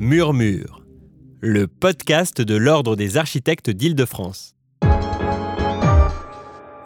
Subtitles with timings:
[0.00, 0.84] Murmure,
[1.40, 4.54] le podcast de l'Ordre des architectes d'Île-de-France.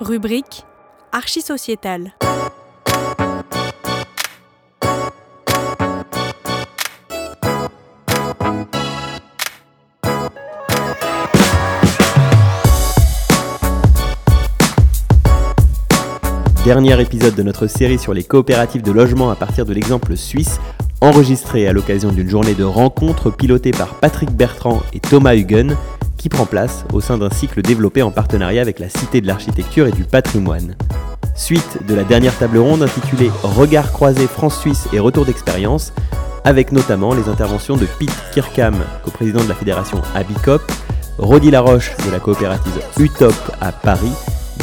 [0.01, 0.65] Rubrique
[1.13, 2.15] Archisociétale.
[16.65, 20.61] Dernier épisode de notre série sur les coopératives de logement à partir de l'exemple suisse,
[21.03, 25.77] enregistré à l'occasion d'une journée de rencontres pilotée par Patrick Bertrand et Thomas Huguen,
[26.17, 29.89] qui prend place au sein d'un cycle développé en partenariat avec la Cité de l'Architecture
[29.89, 30.77] et du Patrimoine.
[31.35, 35.93] Suite de la dernière table ronde intitulée Regard croisé France-Suisse et retour d'expérience,
[36.45, 40.63] avec notamment les interventions de Pete Kirkham, coprésident de la fédération Abicop,
[41.19, 44.13] Rodi Laroche de la coopérative UTOP à Paris,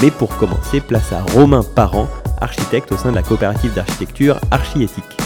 [0.02, 2.08] mais pour commencer, place à Romain Parent,
[2.40, 5.20] architecte au sein de la coopérative d'architecture Archiéthique.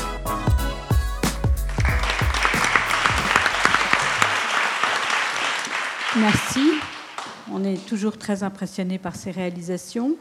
[6.18, 6.72] Merci.
[7.52, 10.16] On est toujours très impressionné par ces réalisations.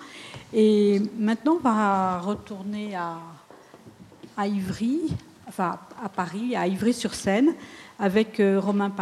[0.53, 3.19] Et maintenant, on va retourner à,
[4.37, 5.01] à Ivry,
[5.49, 7.55] enfin à Paris, à Ivry-sur-Seine,
[7.99, 8.93] avec euh, Romain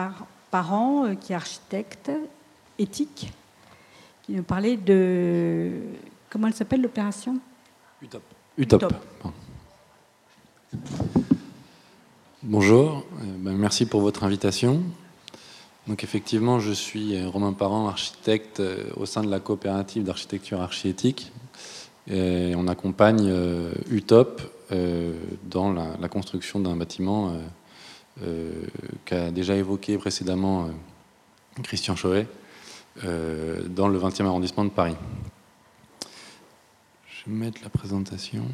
[0.51, 2.11] Parent, euh, qui est architecte
[2.79, 3.33] éthique
[4.31, 5.73] il nous parlait de.
[6.31, 7.41] Comment elle s'appelle l'opération?
[8.01, 8.23] UTOP.
[8.57, 8.93] UTOP.
[12.45, 14.83] Bonjour, euh, ben, merci pour votre invitation.
[15.91, 20.61] Donc effectivement, je suis euh, Romain Parent, architecte euh, au sein de la coopérative d'architecture
[20.61, 21.33] archiétique.
[22.09, 23.33] On accompagne
[23.89, 24.41] UTOP
[25.45, 27.37] dans la, construction d'un bâtiment
[29.05, 30.71] qu'a déjà évoqué précédemment
[31.63, 32.27] Christian Chauvet,
[33.05, 34.97] euh, dans le 20e arrondissement de Paris.
[37.07, 38.45] Je vais mettre la présentation.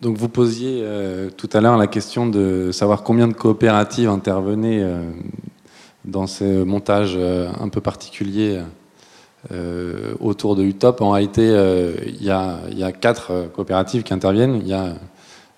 [0.00, 4.84] Donc vous posiez euh, tout à l'heure la question de savoir combien de coopératives intervenaient
[6.04, 8.60] dans ces montages un peu particuliers
[9.52, 11.02] euh, autour de UTOP.
[11.02, 14.56] En réalité, euh, il y, a, quatre euh, coopératives qui interviennent.
[14.62, 14.94] Il y a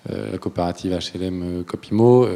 [0.09, 2.27] la coopérative HLM Copimo,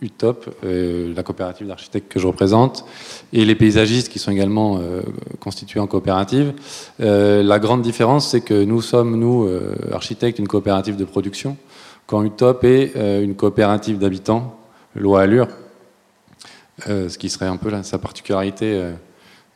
[0.00, 2.84] UTOP, la coopérative d'architectes que je représente,
[3.32, 4.80] et les paysagistes qui sont également
[5.40, 6.52] constitués en coopérative.
[6.98, 9.48] la grande différence, c'est que nous sommes, nous,
[9.92, 11.56] architectes, une coopérative de production,
[12.06, 12.92] quand UTOP est
[13.22, 14.58] une coopérative d'habitants,
[14.94, 15.48] loi Allure,
[16.86, 18.92] ce qui serait un peu sa particularité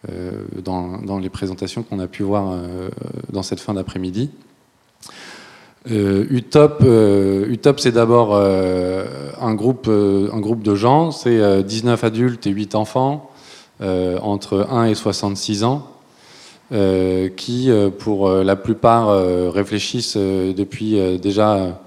[0.08, 2.88] euh, dans, les présentations qu'on a pu voir euh,
[3.30, 4.30] dans cette fin d'après-midi.
[5.90, 6.82] Euh, UTOP,
[7.48, 13.30] UTOP c'est d'abord un, groupe, un groupe de gens, c'est 19 adultes et 8 enfants
[13.80, 15.86] entre 1 et 66 ans.
[17.36, 19.08] qui, pour la plupart,
[19.52, 21.80] réfléchissent depuis déjà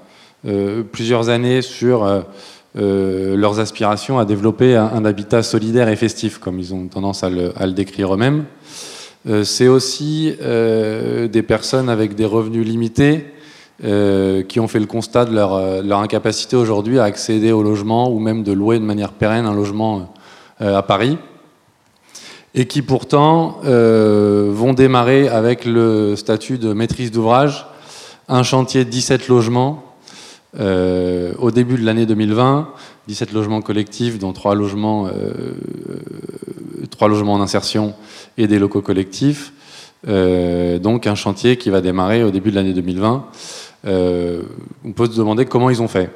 [0.91, 2.23] plusieurs années sur
[2.77, 7.29] euh, leurs aspirations à développer un, habitat solidaire et festif, comme ils ont tendance à
[7.29, 8.45] le, décrire eux-mêmes.
[9.27, 13.25] Euh, c'est aussi euh, des personnes avec des revenus limités
[13.81, 18.19] qui ont fait le constat de leur, leur incapacité aujourd'hui à accéder au logement ou
[18.19, 20.13] même de louer de manière pérenne un logement
[20.59, 21.17] à Paris
[22.53, 27.65] et qui pourtant vont démarrer avec le statut de maîtrise d'ouvrage
[28.27, 29.83] un chantier de 17 logements
[30.59, 32.69] euh, au début de l'année 2020,
[33.07, 35.53] 17 logements collectifs, dont 3 logements, euh,
[36.89, 37.93] 3 logements en insertion
[38.37, 39.53] et des locaux collectifs.
[40.07, 43.25] Euh, donc un chantier qui va démarrer au début de l'année 2020.
[43.85, 44.43] Euh,
[44.85, 46.09] on peut se demander comment ils ont fait.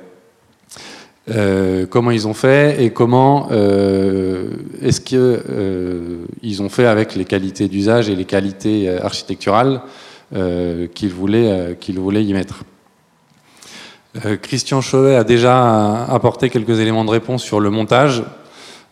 [1.89, 8.15] comment ils ont fait et comment est-ce qu'ils ont fait avec les qualités d'usage et
[8.15, 9.81] les qualités architecturales
[10.31, 12.63] qu'ils voulaient, qu'ils voulaient y mettre.
[14.23, 18.23] Euh, Christian Chauvet a déjà apporté quelques éléments de réponse sur le montage.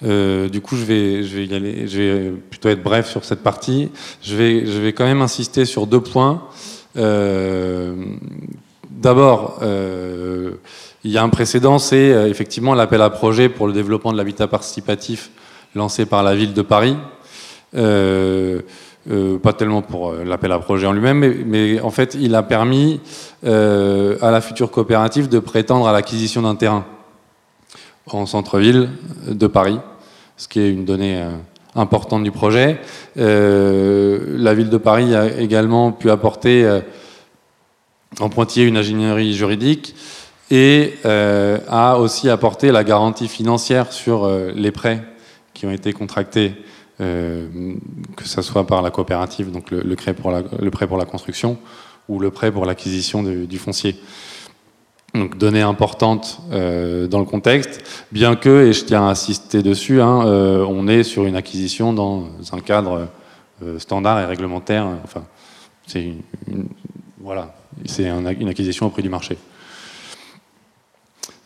[0.04, 1.88] Euh, du coup, je vais, je vais y aller.
[1.88, 3.90] Je vais plutôt être bref sur cette partie.
[4.22, 6.44] Je vais, je vais quand même insister sur deux points.
[6.98, 7.96] Euh,
[9.04, 10.52] D'abord, euh,
[11.04, 14.18] il y a un précédent, c'est euh, effectivement l'appel à projet pour le développement de
[14.18, 15.30] l'habitat participatif
[15.76, 16.96] lancé par la ville de Paris.
[17.76, 18.62] Euh,
[19.44, 23.02] pas tellement pour l'appel à projet en lui-même, mais, en fait, il a permis
[23.46, 26.86] à la future coopérative de prétendre à l'acquisition d'un terrain
[28.10, 28.90] en centre-ville
[29.28, 29.78] de Paris,
[30.38, 31.22] ce qui est une donnée
[31.76, 32.80] importante du projet.
[33.18, 36.82] la ville de Paris a également pu apporter
[38.20, 39.96] en une ingénierie juridique
[40.52, 45.04] et a aussi apporté la garantie financière sur les prêts
[45.54, 46.54] qui ont été contractés
[47.00, 51.06] que ce soit par la coopérative, donc le, prêt, pour la, le prêt pour la
[51.06, 51.58] construction,
[52.08, 53.96] ou le prêt pour l'acquisition du foncier.
[55.14, 60.02] Donc donnée importante euh, dans le contexte, bien que, et je tiens à insister dessus,
[60.02, 63.08] hein, euh, on est sur une acquisition dans un cadre
[63.64, 64.88] euh, standard et réglementaire.
[65.04, 65.24] Enfin,
[65.86, 66.66] c'est une,
[67.24, 67.54] voilà,
[67.86, 69.38] c'est une acquisition au prix du marché.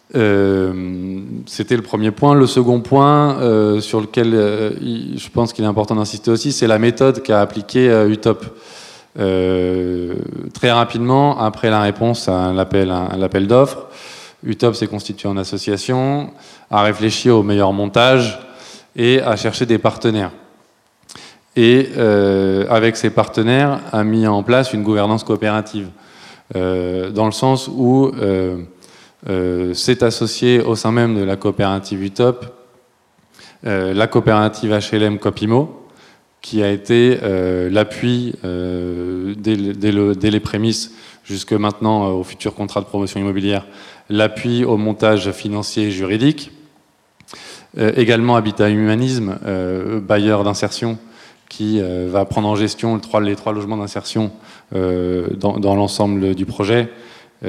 [0.10, 2.34] C'était le premier point.
[2.34, 7.22] Le second point sur lequel je pense qu'il est important d'insister aussi, c'est la méthode
[7.22, 8.46] qu'a appliquée UTOP.
[9.20, 10.14] Euh,
[10.54, 13.88] très rapidement, après la réponse à l'appel d'offres,
[14.44, 16.32] UTOP s'est constitué en association,
[16.70, 18.40] a réfléchi au meilleur montage
[18.96, 20.32] et a cherché des partenaires.
[21.58, 25.90] Et euh, avec ces partenaires, a mis en place une gouvernance coopérative,
[26.56, 28.12] euh, dans le sens où
[29.74, 32.46] s'est associé au sein même de la coopérative UTOP
[33.64, 35.88] la coopérative HLM Copimo,
[36.48, 40.94] qui a été euh, l'appui euh, dès, les prémices
[41.26, 43.66] jusque maintenant euh, au futur contrat de promotion immobilière,
[44.10, 46.52] l'appui au montage financier et juridique.
[47.78, 49.38] également Habitat Humanisme,
[50.02, 50.98] bailleur d'insertion,
[51.50, 54.32] qui va prendre en gestion les trois, logements d'insertion
[54.74, 56.90] dans, dans l'ensemble du projet,
[57.42, 57.48] qui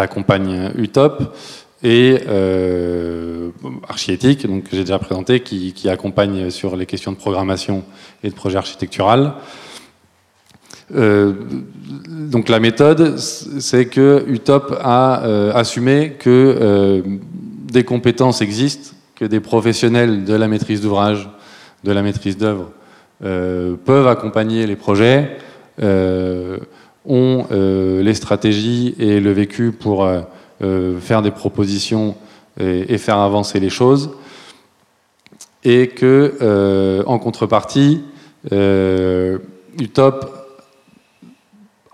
[0.00, 1.22] accompagne UTOP
[1.82, 3.50] et euh,
[3.88, 7.84] Archiéthique, donc que j'ai déjà présenté, qui, accompagne sur les questions de programmation
[8.22, 9.34] et de projet architectural.
[10.94, 11.32] Euh,
[12.08, 17.02] donc la méthode, c'est que UTOP a euh, assumé que euh,
[17.72, 21.30] des compétences existent, que des professionnels de la maîtrise d'ouvrage,
[21.84, 22.70] de la maîtrise d'œuvre,
[23.20, 25.36] peuvent accompagner les projets,
[25.80, 30.06] ont les stratégies et le vécu pour
[30.62, 32.14] euh, faire des propositions
[32.58, 34.10] et, faire avancer les choses,
[35.64, 38.02] et que euh, en contrepartie,
[38.52, 39.38] euh,
[39.78, 40.26] UTOP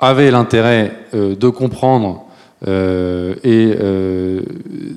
[0.01, 2.25] avait l'intérêt de comprendre
[2.67, 3.77] et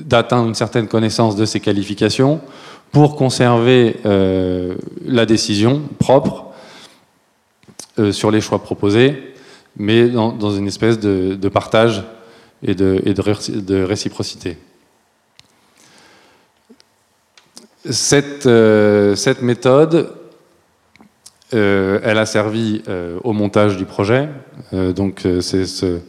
[0.06, 2.42] d'atteindre une certaine connaissance de ces qualifications
[2.92, 6.46] pour conserver la décision propre
[8.12, 9.34] sur les choix proposés,
[9.78, 12.04] mais dans, une espèce de partage
[12.64, 14.58] et de, réciprocité.
[17.90, 20.14] Cette, euh, cette méthode,
[21.54, 24.30] euh, elle a servi euh, au montage du projet.
[24.74, 26.00] donc c'est ce,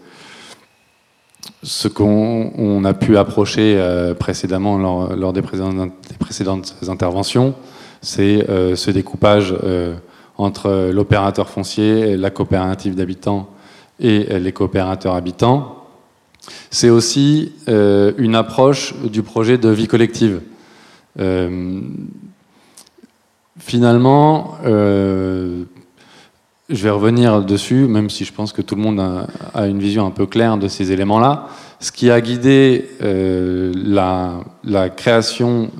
[1.62, 3.78] ce qu'on a pu approcher
[4.18, 7.54] précédemment lors, des, précédentes, interventions,
[8.00, 9.54] c'est ce découpage
[10.38, 13.50] entre l'opérateur foncier, la coopérative d'habitants
[13.98, 15.80] et les coopérateurs habitants.
[16.70, 20.40] C'est aussi euh, une approche du projet de vie collective.
[21.18, 21.80] Euh,
[23.58, 25.64] finalement, euh,
[26.70, 29.00] je vais revenir dessus, même si je pense que tout le monde
[29.54, 31.48] a, une vision un peu claire de ces éléments-là.
[31.80, 34.40] Ce qui a guidé la,
[34.96, 35.70] création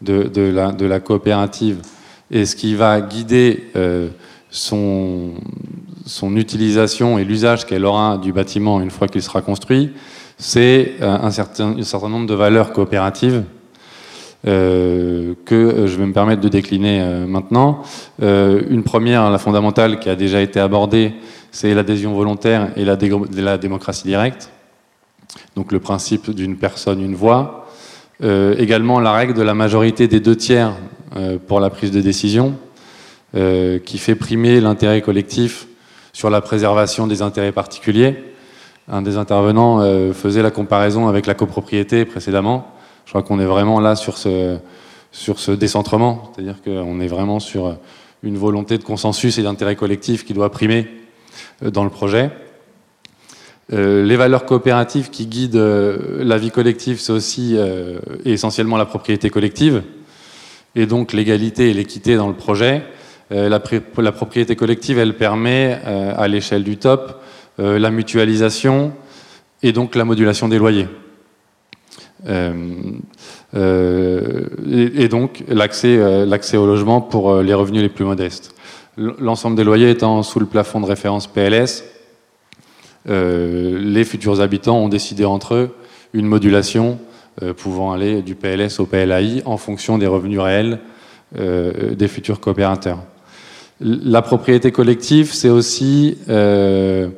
[0.00, 1.78] de, la, coopérative
[2.30, 3.70] et ce qui va guider
[4.50, 5.34] son,
[6.06, 9.92] son utilisation et l'usage qu'elle aura du bâtiment une fois qu'il sera construit,
[10.38, 13.44] c'est euh, un certain nombre de valeurs coopératives
[14.46, 17.82] euh, que je vais me permettre de décliner euh, maintenant.
[18.20, 21.14] une première, la fondamentale, qui a déjà été abordée,
[21.50, 24.50] c'est l'adhésion volontaire et la, démocratie directe.
[25.56, 27.66] Donc le principe d'une personne, une voix.
[28.22, 30.74] également la règle de la majorité des deux tiers
[31.46, 32.54] pour la prise de décision,
[33.34, 35.66] qui fait primer l'intérêt collectif
[36.12, 38.16] sur la préservation des intérêts particuliers.
[38.90, 42.66] Un des intervenants euh, faisait la comparaison avec la copropriété précédemment.
[43.04, 47.76] Je crois qu'on est vraiment là sur ce, décentrement, c'est-à-dire qu'on est vraiment sur
[48.22, 50.88] une volonté de consensus et d'intérêt collectif qui doit primer
[51.62, 52.30] euh, dans le projet.
[53.72, 57.56] Euh, les valeurs coopératives qui guident la vie collective, c'est aussi
[58.24, 59.82] essentiellement la propriété collective,
[60.74, 62.82] et donc l'égalité et l'équité dans le projet.
[63.32, 67.22] Euh, la, propriété collective, elle permet euh, à l'échelle du top
[67.60, 68.92] euh, la mutualisation
[69.62, 70.88] et donc la modulation des loyers.
[72.26, 72.98] Et,
[75.08, 78.54] donc l'accès au logement pour les revenus les plus modestes.
[78.96, 81.84] L'ensemble des loyers étant sous le plafond de référence PLS,
[83.06, 85.70] les futurs habitants ont décidé entre eux
[86.12, 86.98] une modulation
[87.56, 90.78] pouvant aller du PLS au PLAI en fonction des revenus réels
[91.34, 92.98] des futurs coopérateurs.
[93.84, 97.08] La propriété collective, c'est aussi euh,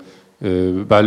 [0.45, 1.03] euh, bah,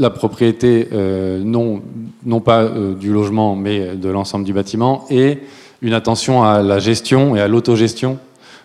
[0.00, 5.38] la propriété euh, non, pas du logement, mais de l'ensemble du bâtiment, et
[5.82, 8.18] une attention à la gestion et à l'autogestion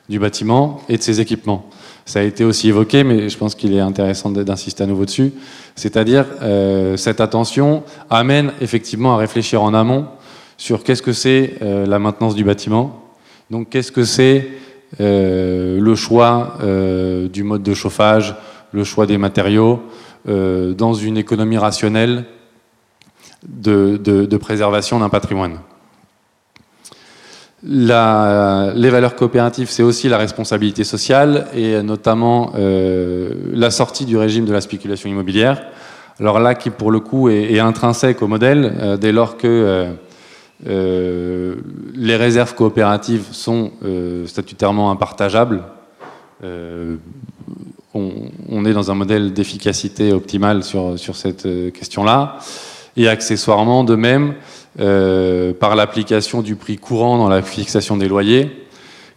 [0.10, 1.70] du bâtiment et de ses équipements.
[2.06, 5.34] Ça a été aussi évoqué, mais je pense qu'il est intéressant d'insister à nouveau dessus.
[5.76, 10.06] C'est-à-dire, euh, cette attention amène effectivement à réfléchir en amont
[10.58, 13.02] sur qu'est-ce que c'est euh, la maintenance du bâtiment,
[13.50, 14.48] donc qu'est-ce que c'est
[15.02, 16.58] euh, le choix
[17.34, 18.36] du mode de chauffage,
[18.72, 19.82] le choix des matériaux,
[20.26, 22.26] dans une économie rationnelle
[23.48, 25.60] de préservation d'un patrimoine
[27.68, 34.46] les valeurs coopératives, c'est aussi la responsabilité sociale et notamment euh, la sortie du régime
[34.46, 35.64] de la spéculation immobilière.
[36.20, 39.88] Alors là, qui pour le coup est, intrinsèque au modèle, euh, dès lors que
[40.68, 41.56] euh,
[41.94, 43.72] les réserves coopératives sont
[44.26, 45.64] statutairement impartageables,
[47.96, 52.38] on, est dans un modèle d'efficacité optimale sur, cette question-là.
[52.98, 54.36] Et accessoirement, de même,
[54.80, 58.68] euh, par l'application du prix courant dans la fixation des loyers,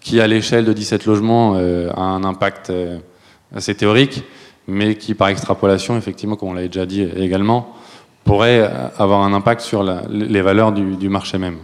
[0.01, 2.99] qui à l'échelle de 17 logements euh, a un impact euh,
[3.53, 4.23] assez théorique,
[4.69, 7.75] mais qui par extrapolation, effectivement, comme on l'avait déjà dit également,
[8.23, 11.57] pourrait avoir un impact sur les valeurs du, marché même.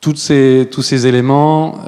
[0.00, 1.84] Tous ces éléments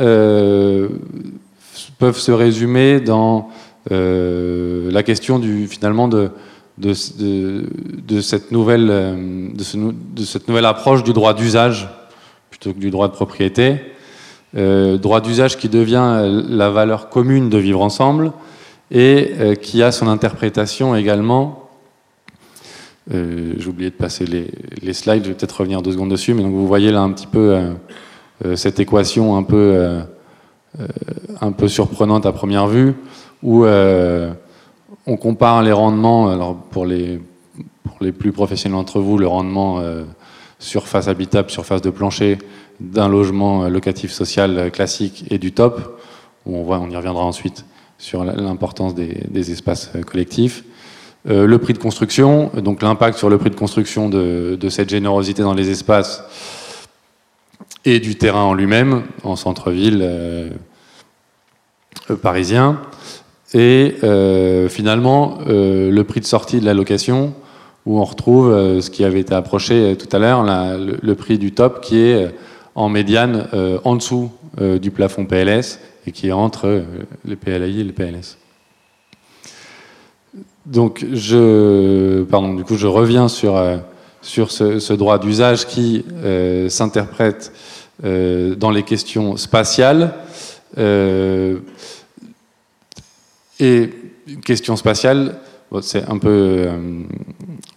[1.99, 3.49] peuvent se résumer dans
[3.91, 6.31] la question du, finalement de,
[6.79, 7.65] de,
[8.07, 11.89] de, cette nouvelle, euh, de, cette nouvelle approche du droit d'usage
[12.51, 13.77] plutôt que du droit de propriété.
[14.57, 18.33] Euh, droit d'usage qui devient la valeur commune de vivre ensemble
[18.91, 21.63] et euh, qui a son interprétation également.
[23.09, 24.51] J'ai oublié de passer les,
[24.83, 27.13] les, slides, je vais peut-être revenir deux secondes dessus, mais donc vous voyez là un
[27.13, 27.57] petit peu
[28.57, 30.01] cette équation un peu,
[31.41, 32.95] un peu surprenante à première vue
[33.43, 33.65] où
[35.07, 37.21] on compare les rendements, alors pour les,
[37.85, 40.03] pour les plus professionnels d'entre vous, le rendement euh,
[40.59, 42.39] surface habitable, surface de plancher
[42.81, 46.01] d'un logement euh, locatif social euh, classique et du top,
[46.45, 47.65] où on voit, on y reviendra ensuite
[47.99, 50.65] sur l'importance des, espaces collectifs.
[51.25, 55.55] le prix de construction, donc l'impact sur le prix de construction de, cette générosité dans
[55.55, 56.23] les espaces
[57.87, 60.53] et du terrain en lui-même, en centre-ville
[62.15, 62.81] parisien.
[63.55, 67.35] Et euh, finalement, euh, le prix de sortie de la location,
[67.85, 70.45] où on retrouve euh, ce qui avait été approché tout à l'heure,
[70.79, 72.35] le, prix du top qui est
[72.75, 73.49] en médiane
[73.85, 76.83] en dessous du plafond PLS et qui est entre
[77.25, 78.37] les PLAI et les PLS.
[80.67, 83.59] Donc, je, pardon, du coup, je reviens sur,
[84.21, 86.05] sur ce, droit d'usage qui
[86.69, 87.51] s'interprète
[88.03, 90.15] dans les questions spatiales.
[93.59, 93.91] Et
[94.29, 95.37] une question spatiale,
[95.81, 97.03] c'est un peu, euh,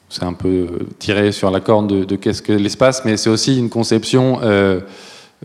[0.09, 0.67] c'est un peu
[0.99, 4.79] tiré sur la corde de, qu'est-ce que l'espace, mais c'est aussi une conception euh,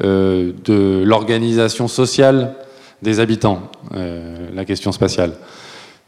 [0.03, 2.55] euh, de l'organisation sociale
[3.03, 3.61] des habitants,
[4.55, 5.33] la question spatiale.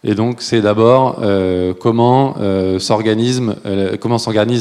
[0.02, 1.20] Et donc, c'est d'abord
[1.78, 2.34] comment
[2.78, 3.42] s'organise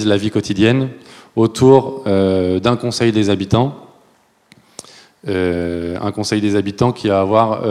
[0.06, 0.90] la vie quotidienne
[1.38, 3.85] autour d'un conseil des habitants,
[5.27, 7.63] un conseil des habitants qui va avoir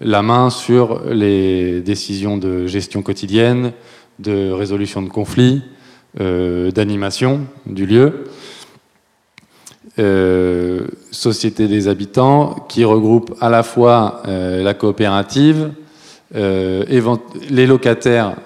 [0.00, 3.72] la main sur les décisions de gestion quotidienne,
[4.18, 5.62] de résolution de conflits,
[6.20, 8.24] euh, d'animation du lieu.
[9.98, 15.72] Euh, société des habitants qui regroupe à la fois euh, la coopérative,
[16.34, 18.36] les locataires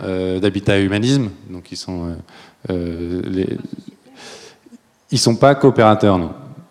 [0.40, 2.14] d'habitat et humanisme, donc ils sont,
[5.10, 6.30] ils sont pas coopérateurs, non.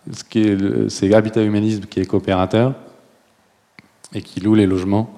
[0.10, 2.74] C'est Habitat Humanisme qui est coopérateur
[4.14, 5.14] et qui louent les logements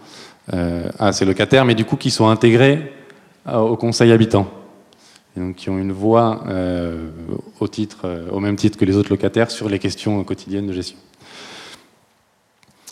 [0.54, 2.92] euh, à ces locataires, mais du coup qui sont intégrés
[3.48, 4.52] euh, au conseil habitant.
[5.36, 7.10] Et donc qui ont une voix euh,
[7.60, 10.98] au, même titre que les autres locataires sur les questions quotidiennes de gestion.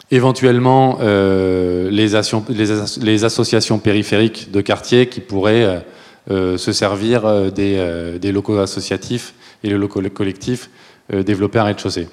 [0.09, 5.85] Éventuellement, les, les, associations périphériques de quartier qui pourraient
[6.29, 9.33] se servir des, des, locaux associatifs
[9.63, 10.69] et les locaux collectifs
[11.11, 12.07] développés à rez-de-chaussée.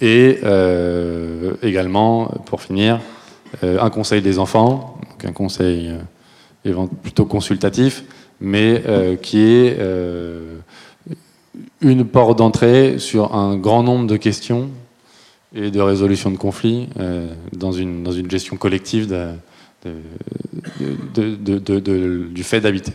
[0.00, 3.00] Et euh, également, pour finir,
[3.62, 5.92] euh, un conseil des enfants, donc un conseil
[6.66, 8.04] euh, plutôt consultatif,
[8.40, 8.82] mais
[9.22, 9.78] qui est
[11.80, 14.68] une porte d'entrée sur un grand nombre de questions
[15.54, 16.88] et de résolution de conflits
[17.52, 19.06] dans, une, dans une gestion collective
[21.14, 22.92] du fait d'habiter.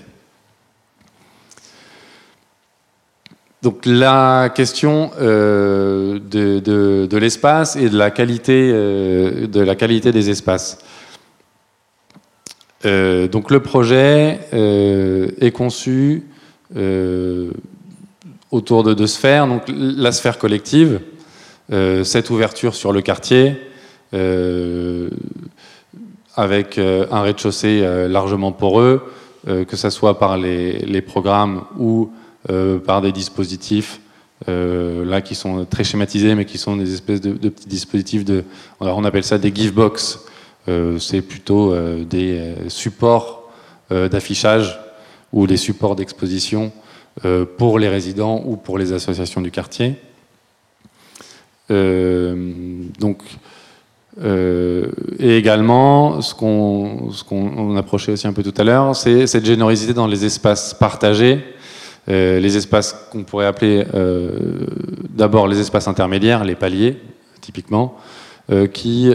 [3.68, 10.30] Donc la question euh, de, l'espace et de la qualité, euh, de la qualité des
[10.30, 10.78] espaces.
[12.86, 16.28] Euh, donc le projet est conçu
[18.52, 19.48] autour de deux sphères.
[19.48, 21.02] Donc la sphère collective,
[21.70, 23.58] cette ouverture sur le quartier,
[26.38, 29.12] avec un rez-de-chaussée largement poreux,
[29.46, 32.10] que ce soit par les, programmes ou
[32.86, 34.00] par des dispositifs
[34.48, 38.44] là qui sont très schématisés, mais qui sont des espèces de, petits dispositifs de,
[38.80, 40.20] on appelle ça des give box.
[41.00, 43.50] c'est plutôt des supports
[43.90, 44.80] d'affichage
[45.34, 46.72] ou des supports d'exposition
[47.26, 49.96] euh, pour les résidents ou pour les associations du quartier.
[51.72, 52.52] Euh,
[53.00, 53.24] donc,
[54.22, 59.94] euh, et également, ce qu'on approchait aussi un peu tout à l'heure, c'est cette générosité
[59.94, 61.44] dans les espaces partagés,
[62.08, 63.84] les espaces qu'on pourrait appeler
[65.10, 66.98] d'abord les espaces intermédiaires, les paliers,
[67.42, 67.98] typiquement,
[68.74, 69.14] qui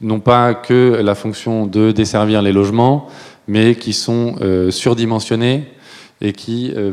[0.00, 3.08] n'ont pas que la fonction de desservir les logements,
[3.46, 5.64] mais qui sont euh, surdimensionnés
[6.20, 6.92] et qui euh,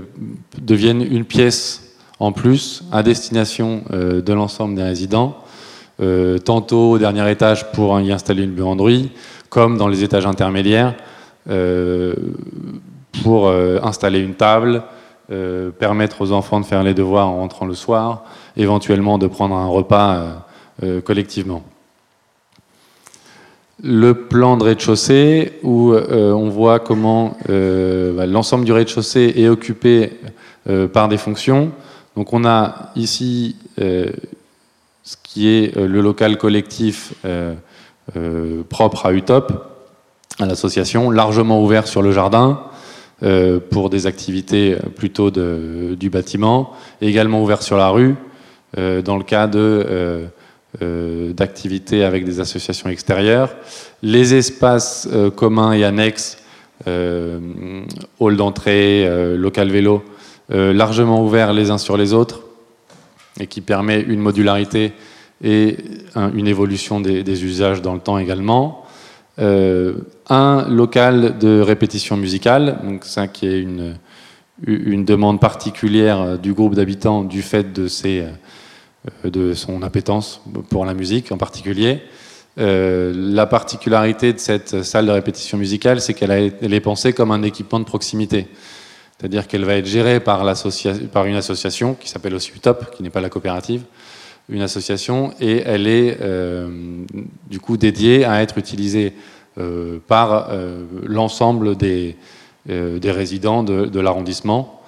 [0.60, 5.38] deviennent une pièce en plus à destination euh, de l'ensemble des résidents,
[6.44, 9.12] tantôt au dernier étage pour y installer une buanderie,
[9.48, 10.94] comme dans les étages intermédiaires
[13.26, 14.84] pour installer une table,
[15.80, 18.24] permettre aux enfants de faire les devoirs en rentrant le soir,
[18.56, 20.46] éventuellement de prendre un repas
[21.04, 21.64] collectivement
[23.84, 29.48] le plan de rez-de-chaussée où euh, on voit comment euh, bah, l'ensemble du rez-de-chaussée est
[29.48, 30.14] occupé
[30.70, 31.72] euh, par des fonctions.
[32.16, 37.14] Donc on a ici ce qui est le local collectif
[38.70, 39.52] propre à UTOP,
[40.40, 42.62] à l'association, largement ouvert sur le jardin
[43.70, 48.16] pour des activités plutôt du bâtiment, également ouvert sur la rue
[48.76, 49.48] dans le cas
[50.82, 53.56] euh, d'activités avec des associations extérieures,
[54.02, 56.38] les espaces euh, communs et annexes,
[56.88, 57.40] euh,
[58.20, 59.08] hall d'entrée,
[59.38, 60.04] local vélo,
[60.50, 62.42] largement ouverts les uns sur les autres,
[63.40, 64.92] et qui permet une modularité
[65.42, 65.78] et
[66.34, 68.86] une évolution des, usages dans le temps également.
[70.30, 73.96] Un local de répétition musicale, donc ça qui est une,
[75.06, 78.32] demande particulière du groupe d'habitants du fait euh,
[79.24, 82.02] de son appétence pour la musique en particulier.
[82.58, 87.44] Euh, la particularité de cette salle de répétition musicale, c'est qu'elle est pensée comme un
[87.44, 88.48] équipement de proximité.
[89.18, 93.22] C'est-à-dire qu'elle va être gérée par, une association qui s'appelle aussi UTOP, qui n'est pas
[93.22, 93.84] la coopérative,
[94.50, 96.70] une association, et elle est euh,
[97.50, 99.14] du coup dédiée à être utilisée
[100.08, 100.50] par
[101.04, 102.16] l'ensemble des,
[102.68, 104.82] des, résidents de, l'arrondissement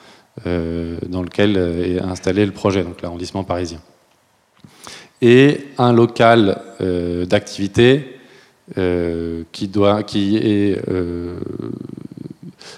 [0.46, 3.80] dans lequel est installé le projet, donc l'arrondissement parisien.
[5.22, 8.20] Et un local euh, d'activité
[8.78, 11.40] euh, qui, doit, qui est euh,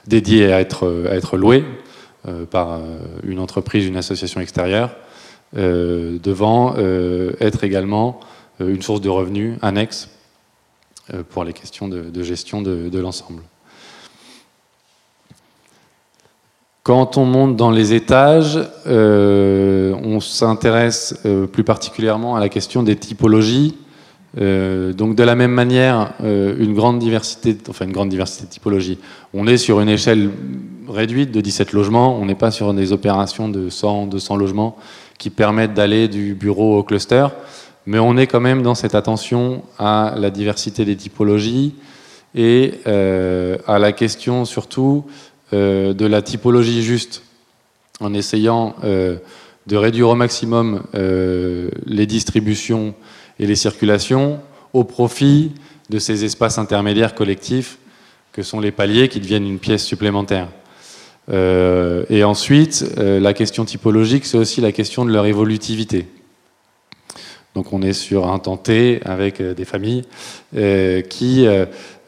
[0.07, 1.63] dédié à être, à être loué
[2.51, 2.81] par
[3.23, 4.93] une entreprise, une association extérieure,
[5.55, 6.75] devant
[7.39, 8.19] être également
[8.59, 10.09] une source de revenus annexe
[11.29, 13.41] pour les questions de, gestion de, l'ensemble.
[16.83, 22.83] Quand on monte dans les étages, euh, on s'intéresse euh, plus particulièrement à la question
[22.83, 23.77] des typologies.
[24.39, 28.97] Euh, donc de la même manière, une grande diversité, enfin une grande diversité de typologies.
[29.33, 30.31] On est sur une échelle
[30.87, 32.17] réduite de 17 logements.
[32.19, 34.75] On n'est pas sur des opérations de 100, 200 logements
[35.19, 37.27] qui permettent d'aller du bureau au cluster.
[37.85, 41.75] Mais on est quand même dans cette attention à la diversité des typologies
[42.35, 45.05] et à la question surtout
[45.51, 47.23] euh, de la typologie juste
[47.99, 49.17] en essayant euh,
[49.65, 52.93] de réduire au maximum euh, les distributions
[53.39, 54.39] et les circulations
[54.73, 55.53] au profit
[55.89, 57.79] de ces espaces intermédiaires collectifs
[58.31, 60.49] que sont les paliers qui deviennent une pièce supplémentaire.
[61.31, 66.05] et ensuite, la question typologique, c'est aussi la question de leur évolutivité.
[67.55, 70.03] Donc on est sur un temps T avec des familles
[71.09, 71.47] qui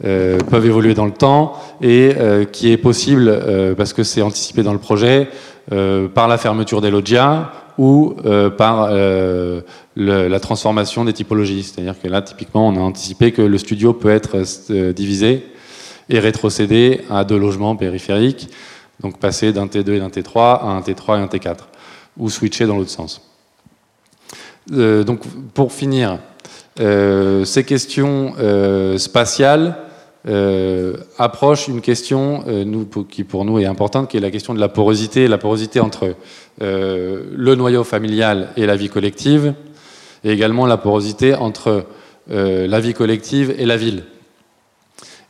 [0.03, 4.23] euh, peuvent évoluer dans le temps et euh, qui est possible, euh, parce que c'est
[4.23, 5.27] anticipé dans le projet,
[6.15, 8.15] par la fermeture des loggia ou
[8.57, 11.63] par la transformation des typologies.
[11.63, 14.37] C'est-à-dire que là, typiquement, on a anticipé que le studio peut être
[14.91, 15.45] divisé
[16.09, 18.49] et rétrocédé à deux logements périphériques,
[19.01, 21.57] donc passer d'un T2 et d'un T3 à un T3 et un T4,
[22.17, 23.30] ou switcher dans l'autre sens.
[24.71, 25.21] Donc
[25.53, 26.19] pour finir,
[26.77, 28.33] ces questions
[28.97, 29.75] spatiales,
[30.27, 34.59] euh, approche une question euh, qui pour nous est importante, qui est la question de
[34.59, 36.15] la porosité, la porosité entre
[36.61, 39.55] euh, le noyau familial et la vie collective,
[40.23, 41.85] et également la porosité entre
[42.27, 44.03] la vie collective et la ville.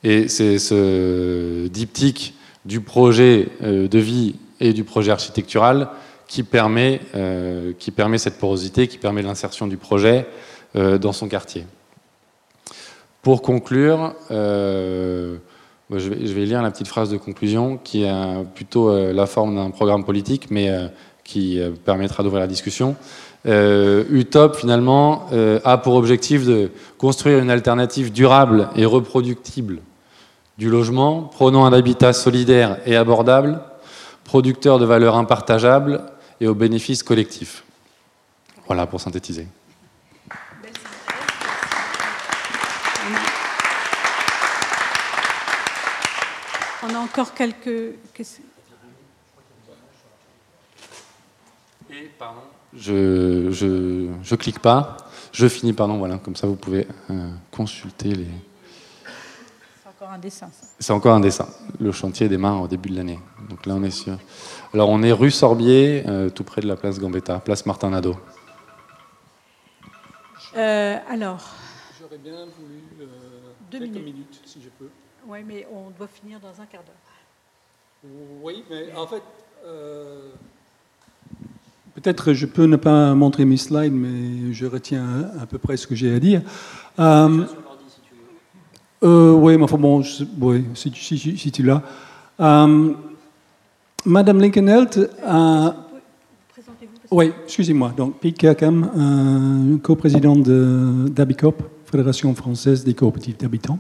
[0.04, 5.88] Et c'est ce diptyque du projet de vie et du projet architectural
[6.32, 7.02] qui permet,
[7.78, 10.26] qui permet cette porosité, qui permet l'insertion du projet
[10.74, 11.66] dans son quartier.
[13.22, 15.38] Pour conclure, je
[15.90, 20.50] vais, lire la petite phrase de conclusion qui est plutôt la forme d'un programme politique,
[20.50, 20.72] mais
[21.26, 22.96] qui permettra d'ouvrir la discussion.
[23.48, 29.80] Euh, UTOP, finalement, euh, a pour objectif de construire une alternative durable et reproductible
[30.58, 33.60] du logement, prônant un habitat solidaire et abordable,
[34.24, 36.02] producteur de valeurs impartageables
[36.42, 37.64] et aux bénéfices collectifs.
[38.66, 39.48] Voilà pour synthétiser.
[46.84, 48.44] On a encore quelques questions.
[51.92, 52.42] Et, pardon
[52.74, 54.98] je, je, je, clique pas,
[55.34, 58.28] je finis, pardon, voilà, comme ça vous pouvez euh, consulter les.
[60.02, 60.50] C'est encore un dessin.
[60.80, 61.48] C'est encore un dessin.
[61.80, 63.20] Le chantier démarre au début de l'année.
[63.52, 64.18] Donc là, on est sûr.
[64.74, 68.16] Alors, on est rue Sorbier, euh, tout près de la place Gambetta, place Martin Nadeau.
[70.58, 71.54] Euh, alors.
[72.00, 72.82] J'aurais bien voulu
[73.70, 74.42] deux quelques minutes.
[74.44, 74.90] si je peux.
[75.28, 78.12] Oui, mais on doit finir dans un quart d'heure.
[78.42, 79.22] Oui, mais en fait.
[81.94, 85.86] Peut-être je peux ne pas montrer mes slides, mais je retiens à, peu près ce
[85.86, 86.42] que j'ai à dire.
[87.00, 87.46] Euh,
[89.04, 90.04] euh, oui, mais enfin bon,
[90.42, 90.92] oui, si,
[91.38, 91.82] si, tu l'as.
[92.40, 92.94] Euh,
[94.06, 95.76] Madame Linkenheld a.
[97.10, 97.94] Oui, excusez-moi.
[97.96, 103.80] Donc, Pete Kirkham, co-président d'Abicop, Fédération française des coopératives d'habitants.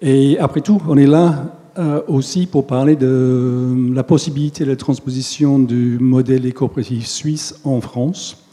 [0.00, 4.76] Et après tout, on est là euh, aussi pour parler de la possibilité de la
[4.76, 8.45] transposition du modèle coopératif suisse en France.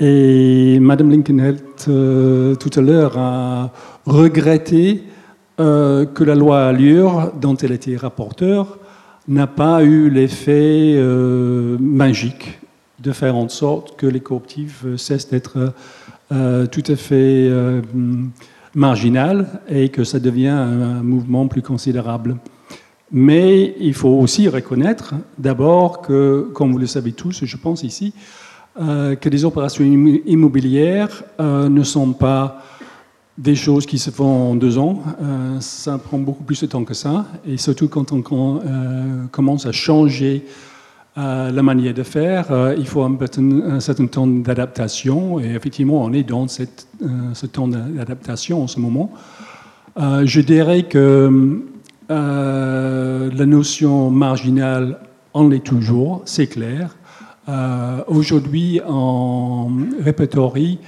[0.00, 3.72] Et Madame Linkenheld, euh, tout à l'heure, a
[4.06, 5.02] regretté
[5.58, 8.78] euh, que la loi Allure, dont elle était rapporteur,
[9.26, 10.96] n'a pas eu l'effet
[11.78, 12.60] magique
[13.00, 15.74] de faire en sorte que les coopératives cessent d'être
[16.30, 17.50] tout à fait
[18.74, 22.38] marginal et que ça devient un mouvement plus considérable.
[23.10, 28.14] Mais il faut aussi reconnaître d'abord que, comme vous le savez tous, je pense ici,
[28.80, 32.62] euh, que les opérations immobilières euh, ne sont pas
[33.36, 35.02] des choses qui se font en deux ans.
[35.20, 37.26] Euh, ça prend beaucoup plus de temps que ça.
[37.44, 38.22] Et surtout quand on
[39.32, 40.44] commence à changer
[41.16, 45.40] la manière de faire, il faut un, certain temps d'adaptation.
[45.40, 49.10] Et effectivement, on est dans ce temps d'adaptation en ce moment.
[49.96, 51.64] Je dirais que
[52.08, 55.00] la notion marginale
[55.34, 56.97] en est toujours, c'est clair.
[58.06, 60.78] Aujourd'hui, en répertorie,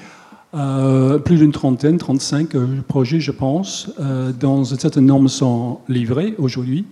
[0.53, 2.51] plus d'une trentaine, 35
[2.87, 3.91] projets, je pense,
[4.39, 6.85] dans un certain nombre sont livrés aujourd'hui.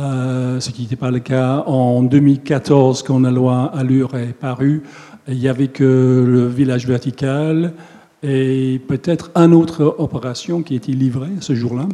[0.00, 4.82] Euh, ce qui n'était pas le cas en 2014 quand la loi Allure est parue.
[5.28, 7.74] Il n'y avait que le village vertical
[8.22, 11.86] et peut-être une autre opération qui était livrée ce jour-là.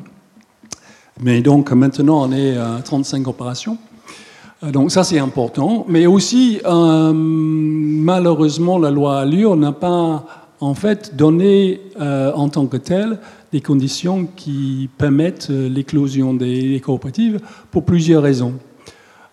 [1.21, 3.79] Mais donc maintenant on est à 35 opérations.
[4.63, 5.85] Euh, donc ça c'est important.
[5.89, 10.25] Mais aussi, euh, malheureusement, la loi Allure n'a pas
[10.61, 13.19] en fait donné en tant que telle
[13.53, 17.41] des conditions qui permettent euh, l'éclosion des, coopératives
[17.71, 18.55] pour plusieurs raisons.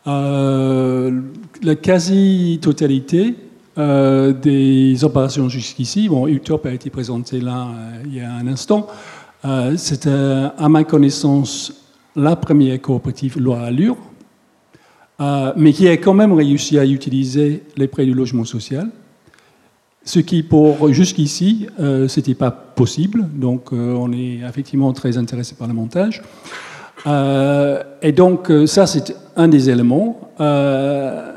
[0.08, 1.22] Euh,
[1.62, 3.36] la quasi-totalité
[3.78, 7.68] euh, des opérations jusqu'ici, bon, UTOP a été présenté là
[8.06, 8.88] il y a un instant,
[9.76, 10.10] c'était
[10.58, 11.74] à ma connaissance
[12.16, 13.98] la première coopérative loi Allure,
[15.56, 18.90] mais qui a quand même réussi à utiliser les prêts du logement social
[20.06, 23.26] ce qui, pour jusqu'ici, euh, ce n'était pas possible.
[23.34, 26.22] Donc, euh, on est effectivement très intéressé par le montage.
[27.08, 30.20] Euh, et donc, ça, c'est un des éléments.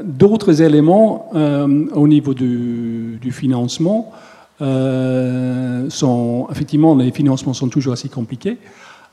[0.03, 4.13] D'autres éléments au niveau du, du financement
[4.59, 8.59] sont, effectivement, les financements sont toujours assez compliqués.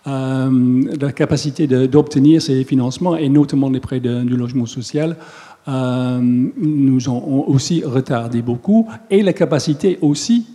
[0.05, 5.17] La capacité d'obtenir ces financements, et notamment les prêts du logement social,
[5.67, 10.45] euh, nous ont aussi retardé beaucoup, et la capacité aussi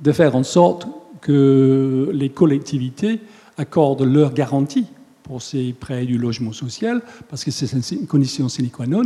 [0.00, 0.86] de faire en sorte
[1.20, 3.20] que les collectivités
[3.58, 4.86] accordent leurs garanties
[5.24, 9.02] pour ces prêts du logement social, parce que c'est une condition sine qua non.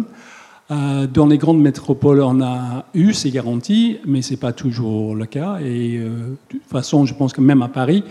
[0.70, 5.14] Euh, dans les grandes métropoles, on a eu ces garanties, mais ce n'est pas toujours
[5.14, 5.61] le cas.
[5.62, 8.05] Et euh, de toute façon, je pense que même à Paris,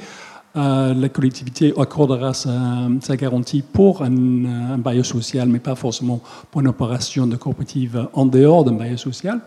[0.58, 6.68] euh, la collectivité accordera sa, garantie pour un, bailleur social, mais pas forcément pour une
[6.68, 9.40] opération de coopérative en dehors d'un bailleur social.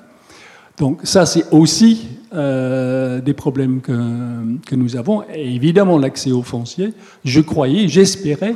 [0.78, 5.24] Donc ça, c'est aussi euh, des problèmes que, nous avons.
[5.34, 6.92] Et évidemment, l'accès au foncier,
[7.24, 8.54] je croyais, j'espérais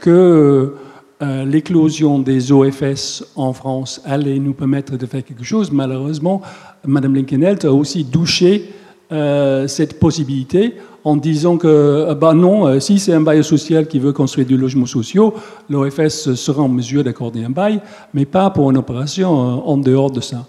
[0.00, 0.74] que
[1.22, 5.70] euh, l'éclosion des OFS en France allait nous permettre de faire quelque chose.
[5.70, 6.42] Malheureusement,
[6.84, 8.72] Mme Linkenheld a aussi douché
[9.66, 14.46] cette possibilité en disant que bah non, si c'est un bailleur social qui veut construire
[14.46, 15.30] du logement social,
[15.68, 17.80] l'OFS sera en mesure d'accorder un bail,
[18.14, 20.46] mais pas pour une opération en dehors de ça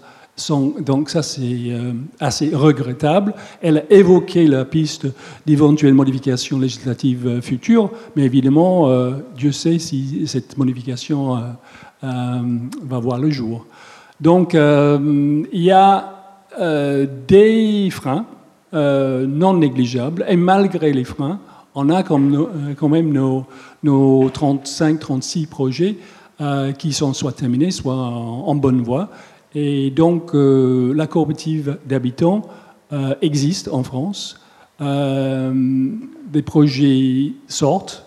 [0.80, 3.34] donc ça, c'est euh, assez regrettable.
[3.62, 5.06] Elle a évoqué la piste
[5.46, 11.54] d'éventuelles modifications législatives euh, futures, mais évidemment, euh, Dieu sait si cette modification
[12.02, 13.64] va voir le jour.
[14.20, 16.12] Donc, il y a
[17.26, 18.26] des freins
[18.74, 21.38] non négligeables, et malgré les freins,
[21.74, 23.46] on a quand même nos,
[23.82, 25.96] nos 35-36 projets
[26.78, 29.10] qui sont soit terminés, soit en bonne voie.
[29.54, 32.42] Et donc, euh, la coopérative d'habitants
[32.92, 34.40] euh, existe en France.
[34.80, 35.52] Euh,
[36.26, 38.04] des projets sortent.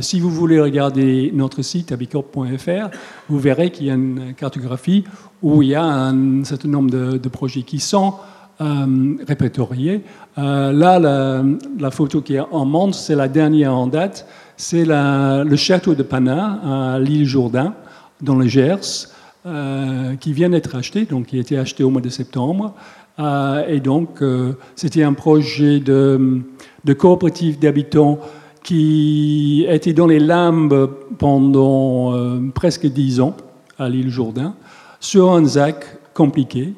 [0.00, 2.88] si vous voulez regarder notre site habicorp.fr,
[3.28, 5.04] vous verrez qu'il y a une cartographie
[5.40, 8.14] où il y a un certain nombre de, projets qui sont
[8.60, 10.02] répertoriés.
[10.36, 14.26] là, la, photo qui est en montre, c'est la dernière en date.
[14.56, 17.74] C'est le château de Panat à l'île Jourdain,
[18.20, 19.08] dans le Gers.
[19.46, 22.74] Euh, qui vient d'être acheté, donc qui a été acheté au mois de septembre.
[23.18, 26.42] Euh, et donc, euh, c'était un projet de,
[26.84, 28.18] de coopérative d'habitants
[28.62, 32.12] qui était dans les limbes pendant
[32.52, 33.36] presque dix ans
[33.78, 34.54] à l'île Jourdain,
[35.00, 36.74] sur un ZAC compliqué,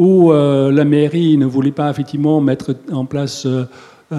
[0.00, 3.46] où la mairie ne voulait pas effectivement mettre en place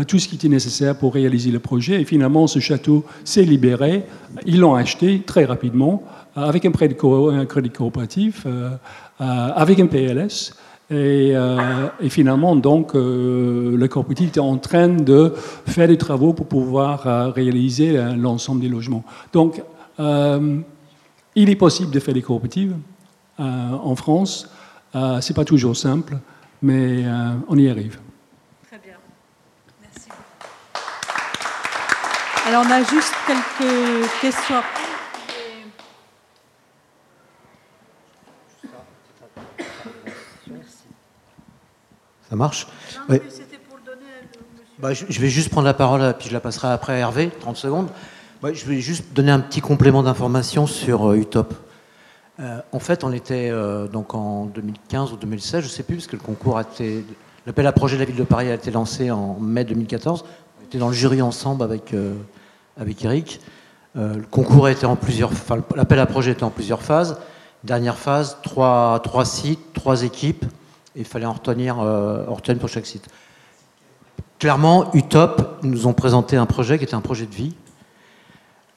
[0.08, 2.02] tout ce qui était nécessaire pour réaliser le projet.
[2.02, 4.04] Et finalement, ce château s'est libéré.
[4.46, 6.04] Ils l'ont acheté très rapidement
[6.38, 8.70] euh, avec un, crédit coopératif, euh,
[9.20, 10.54] euh, avec un PLS.
[10.94, 11.34] Et,
[12.10, 15.34] finalement, donc, le coopératif est en train de
[15.66, 19.06] faire des travaux pour pouvoir réaliser l'ensemble des logements.
[19.32, 19.64] Donc,
[19.98, 22.76] il est possible de faire des coopératives
[23.40, 24.50] en France.
[24.94, 26.18] Ce n'est pas toujours simple,
[26.62, 27.06] mais
[27.48, 28.00] on y arrive.
[28.68, 28.96] Très bien.
[29.82, 30.10] Merci.
[32.48, 34.62] Alors, on a juste quelques questions.
[42.32, 42.66] Ça marche
[44.80, 47.56] bah, je, vais juste prendre la parole, puis je la passerai après à Hervé, 30
[47.56, 47.90] secondes.
[48.42, 51.54] je vais juste donner un petit complément d'information sur euh, UTOP.
[52.42, 55.96] Euh, en fait, on était euh, donc en 2015 ou 2016, je ne sais plus,
[55.96, 57.06] parce que le concours a été.
[57.46, 60.26] L'appel à projet de la ville de Paris a été lancé en mai 2014.
[60.60, 61.96] On était dans le jury ensemble avec,
[62.78, 63.42] avec Eric.
[63.96, 65.32] le concours en plusieurs.
[65.76, 67.18] l'appel à projet était en plusieurs phases.
[67.64, 70.46] Dernière phase, trois, trois sites, trois équipes
[70.96, 72.26] il fallait en retenir, euh,
[72.60, 73.08] pour chaque site.
[74.40, 77.56] Clairement, UTOP nous ont présenté un projet qui était un projet de vie.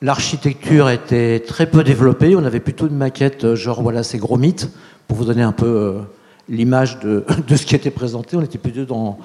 [0.04, 2.36] L'architecture était très peu développée.
[2.36, 4.68] On avait plutôt une maquette, euh, genre voilà, ces gros mythes,
[5.08, 6.00] pour vous donner un peu euh,
[6.48, 7.24] l'image de,
[7.56, 8.36] ce qui était présenté.
[8.36, 9.18] On était plutôt dans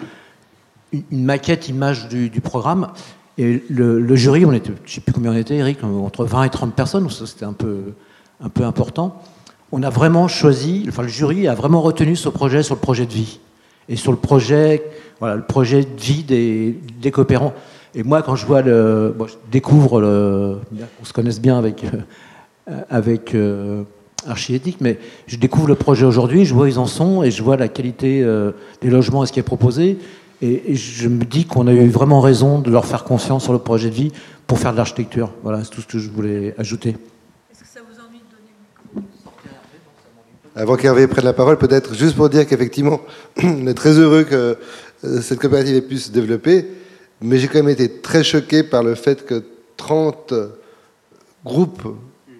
[0.93, 2.87] une maquette image du, programme.
[3.37, 6.45] Et le, jury, on était, je ne sais plus combien on était, Eric, entre 20
[6.45, 7.93] et 30 personnes, c'était un peu,
[8.41, 9.21] un peu important
[9.71, 13.05] on a vraiment choisi, enfin le jury a vraiment retenu ce projet sur le projet
[13.05, 13.39] de vie
[13.87, 14.83] et sur le projet,
[15.19, 17.53] voilà, le projet de vie des, coopérants.
[17.95, 20.57] Et moi, quand je vois le, je découvre le,
[21.01, 21.83] on se connaisse bien avec
[22.69, 23.83] euh, avec euh,
[24.27, 27.41] Archiéthique, mais je découvre le projet aujourd'hui, je vois où ils en sont et je
[27.41, 29.97] vois la qualité euh, des logements et ce qui est proposé.
[30.41, 33.53] Et, et je me dis qu'on a eu vraiment raison de leur faire confiance sur
[33.53, 34.11] le projet de vie
[34.45, 35.31] pour faire de l'architecture.
[35.43, 36.95] Voilà, c'est tout ce que je voulais ajouter.
[40.55, 42.99] Avant qu'Hervé prenne la parole, peut-être juste pour dire qu'effectivement,
[43.43, 44.57] on est très heureux que
[45.05, 46.65] euh, cette coopérative ait pu se développer,
[47.21, 49.43] mais j'ai quand même été très choqué par le fait que
[49.77, 50.33] 30
[51.43, 51.87] groupes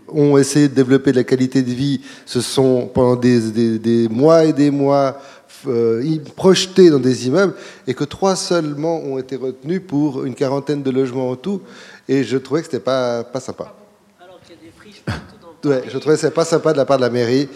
[0.08, 4.54] ont essayé de développer de la qualité de vie, se sont pendant des, mois et
[4.54, 5.22] des mois
[5.68, 7.54] euh, projetés dans des immeubles,
[7.86, 11.62] et que trois seulement ont été retenus pour une quarantaine de logements en tout,
[12.08, 13.76] et je trouvais que c'était pas, pas sympa.
[14.20, 15.04] Alors qu'il y a des friches
[15.66, 17.50] Ouais, je trouvais que c'était pas sympa de la part de la mairie.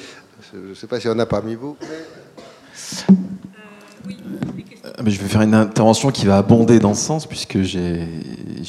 [0.54, 1.78] Je ne sais pas s'il y en a parmi vous.
[1.82, 3.16] Mais...
[5.12, 8.08] je vais faire une intervention qui va abonder dans ce sens, puisque j'ai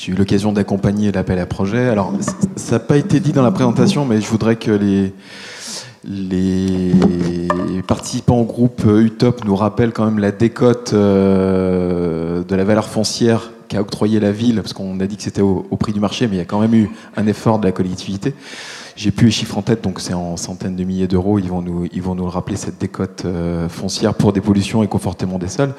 [0.08, 1.88] eu l'occasion d'accompagner l'appel à projet.
[1.88, 2.12] Alors,
[2.56, 5.12] ça n'a pas été dit dans la présentation, mais je voudrais que les,
[7.86, 13.50] participants au groupe UTOP nous rappellent quand même la décote euh, de la valeur foncière
[13.68, 16.36] qu'a octroyé la ville, parce qu'on a dit que c'était au, prix du marché, mais
[16.36, 18.34] il y a quand même eu un effort de la collectivité.
[18.96, 21.38] J'ai plus les chiffres en tête, donc c'est en centaines de milliers d'euros.
[21.38, 24.88] Ils vont nous, ils vont nous le rappeler cette décote euh, foncière pour dépollution et
[24.88, 25.74] confortement des sols.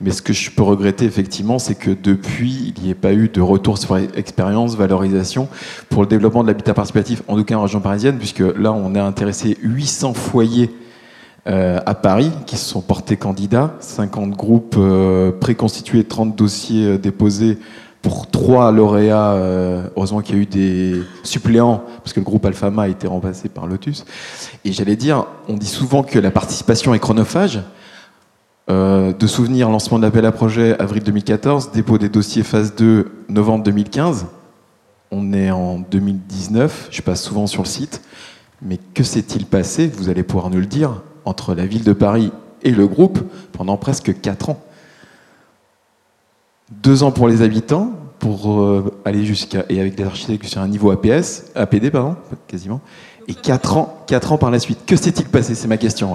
[0.00, 3.28] Mais ce que je peux regretter effectivement, c'est que depuis, il n'y ait pas eu
[3.28, 5.48] de retour sur expérience, valorisation
[5.88, 8.94] pour le développement de l'habitat participatif, en tout cas en région parisienne, puisque là, on
[8.94, 10.70] a intéressé 800 foyers
[11.48, 17.58] euh, à Paris qui se sont portés candidats, 50 groupes euh, préconstitués, 30 dossiers déposés
[18.02, 19.34] pour trois lauréats.
[19.96, 23.48] heureusement qu'il y a eu des suppléants, parce que le groupe Alphama a été remplacé
[23.48, 24.04] par Lotus.
[24.64, 27.60] Et j'allais dire, on dit souvent que la participation est chronophage.
[28.68, 33.64] de souvenir, lancement de l'appel à projet avril 2014, dépôt des dossiers phase 2 novembre
[33.64, 34.26] 2015.
[35.12, 38.02] On est en 2019, je passe souvent sur le site.
[38.62, 42.32] Mais que s'est-il passé Vous allez pouvoir nous le dire entre la ville de Paris
[42.62, 43.18] et le groupe
[43.52, 44.62] pendant presque 4 ans?
[46.80, 49.64] Deux ans pour les habitants, pour euh, aller jusqu'à.
[49.68, 52.80] et avec des architectes sur un niveau APS, APD, pardon, quasiment.
[53.28, 54.78] Et 4 ans, 4 ans par la suite.
[54.86, 55.54] Que s'est-il passé?
[55.54, 56.14] C'est ma question.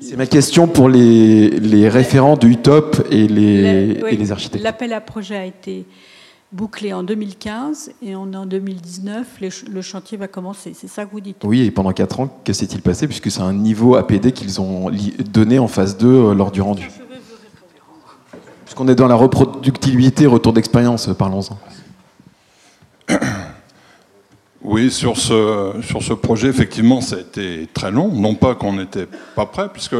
[0.00, 4.62] C'est ma question pour les, les référents du UTOP et les, et les architectes.
[4.62, 5.84] L'appel à projet a été
[6.52, 10.72] bouclé en 2015 et on en 2019, le chantier va commencer.
[10.74, 11.38] C'est ça que vous dites?
[11.44, 13.06] Oui, et pendant 4 ans, que s'est-il passé?
[13.06, 14.90] Puisque c'est un niveau APD qu'ils ont
[15.32, 16.90] donné en phase 2 euh, lors du rendu.
[18.72, 21.58] Puisqu'on est dans la reproductibilité, retour d'expérience, euh, parlons-en.
[24.62, 28.08] Oui, sur ce, projet, effectivement, ça a été très long.
[28.08, 29.06] Non pas qu'on n'était
[29.36, 29.96] pas prêt, puisque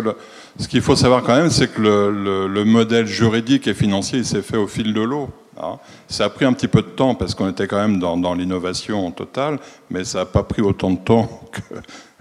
[0.58, 4.40] ce qu'il faut savoir quand même, c'est que le, le, modèle juridique et financier s'est
[4.40, 5.28] fait au fil de l'eau.
[5.60, 5.76] Hein.
[6.08, 9.10] Ça a pris un petit peu de temps parce qu'on était quand même dans, l'innovation
[9.10, 9.58] totale,
[9.90, 11.60] mais ça n'a pas pris autant de temps que.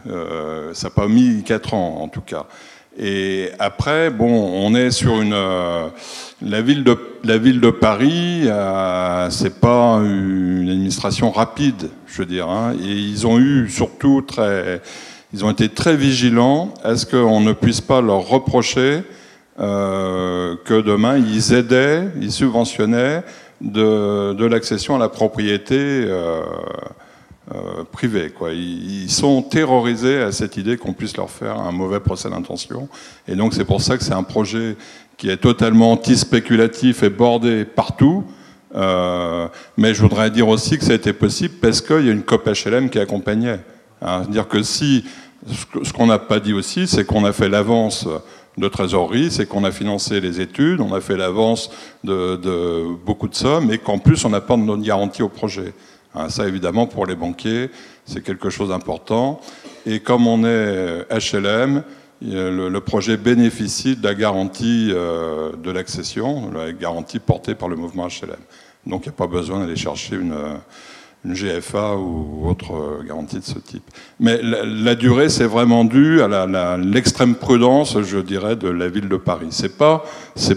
[0.08, 2.48] Euh, ça n'a pas mis 4 ans en tout cas.
[2.98, 5.34] Et après, bon, on est sur une.
[5.34, 5.88] Euh,
[6.42, 12.26] la, ville de, la ville de Paris, euh, c'est pas une administration rapide, je veux
[12.26, 12.50] dire.
[12.50, 14.82] Hein, et ils ont eu surtout très.
[15.34, 19.04] Ils ont été très vigilants à ce qu'on ne puisse pas leur reprocher
[19.60, 23.24] euh, que demain ils aidaient, ils subventionnaient
[23.62, 26.06] de, l'accession à la propriété
[27.54, 28.30] euh, euh, privée.
[28.30, 28.52] Quoi.
[28.54, 32.88] Ils, sont terrorisés à cette idée qu'on puisse leur faire un mauvais procès d'intention.
[33.28, 34.78] Et donc c'est pour ça que c'est un projet
[35.18, 38.24] qui est totalement anti-spéculatif et bordé partout.
[38.74, 42.24] mais je voudrais dire aussi que ça a été possible parce qu'il y a une
[42.24, 43.60] COP HLM qui accompagnait.
[44.02, 44.22] Hein.
[44.22, 45.04] C'est-à-dire que si,
[45.84, 48.08] ce qu'on n'a pas dit aussi, c'est qu'on a fait l'avance
[48.58, 51.70] de trésorerie, c'est qu'on a financé les études, on a fait l'avance
[52.04, 55.74] de, beaucoup de sommes, et qu'en plus on pas de garantie au projet.
[56.16, 57.70] Hein, ça évidemment pour les banquiers,
[58.06, 59.42] c'est quelque chose d'important.
[59.86, 61.84] Et comme on est HLM,
[62.22, 68.08] le, projet bénéficie de la garantie euh, de l'accession, la garantie portée par le mouvement
[68.08, 68.36] HLM.
[68.86, 70.36] Donc il n'y a pas besoin d'aller chercher une
[71.24, 73.84] une GFA ou autre euh, garantie de ce type.
[74.20, 79.18] Mais la, durée, c'est vraiment dû à l'extrême prudence, je dirais, de la ville de
[79.18, 79.48] Paris.
[79.52, 80.04] C'est pas,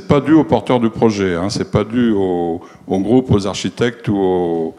[0.08, 4.74] pas dû aux porteurs du projet, hein, c'est pas dû au, groupe, aux architectes ou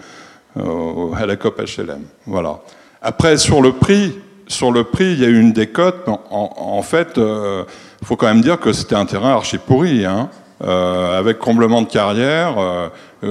[0.57, 2.01] à la COP HLM.
[2.25, 2.59] Voilà.
[3.01, 6.07] Après, sur le prix, sur le prix, il y a eu une décote.
[6.07, 7.63] En, fait, il euh,
[8.03, 10.29] faut quand même dire que c'était un terrain archi pourri, hein,
[10.63, 12.55] euh, avec comblement de carrière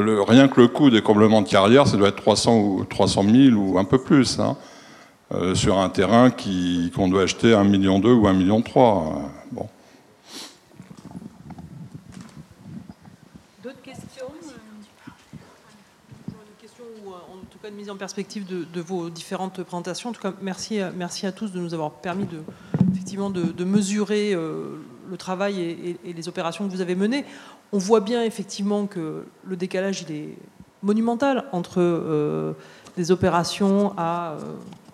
[0.00, 3.56] rien que le coût des comblements de carrière, ça doit être 300 ou 300 000
[3.56, 4.56] ou un peu plus, hein,
[5.32, 8.62] euh, sur un terrain qu'on doit acheter 1,2 million ou 1,3 million.
[9.52, 9.68] Bon.
[13.62, 14.26] D'autres questions
[16.28, 20.10] Une question ou en tout cas une en perspective de, vos différentes présentations.
[20.10, 22.38] En tout cas, merci, merci à tous de nous avoir permis de,
[22.92, 24.76] effectivement de, mesurer euh,
[25.10, 27.24] le travail et, les opérations que vous avez menées
[27.74, 30.38] on voit bien effectivement que le décalage est
[30.84, 32.52] monumental entre euh,
[32.96, 34.36] des opérations à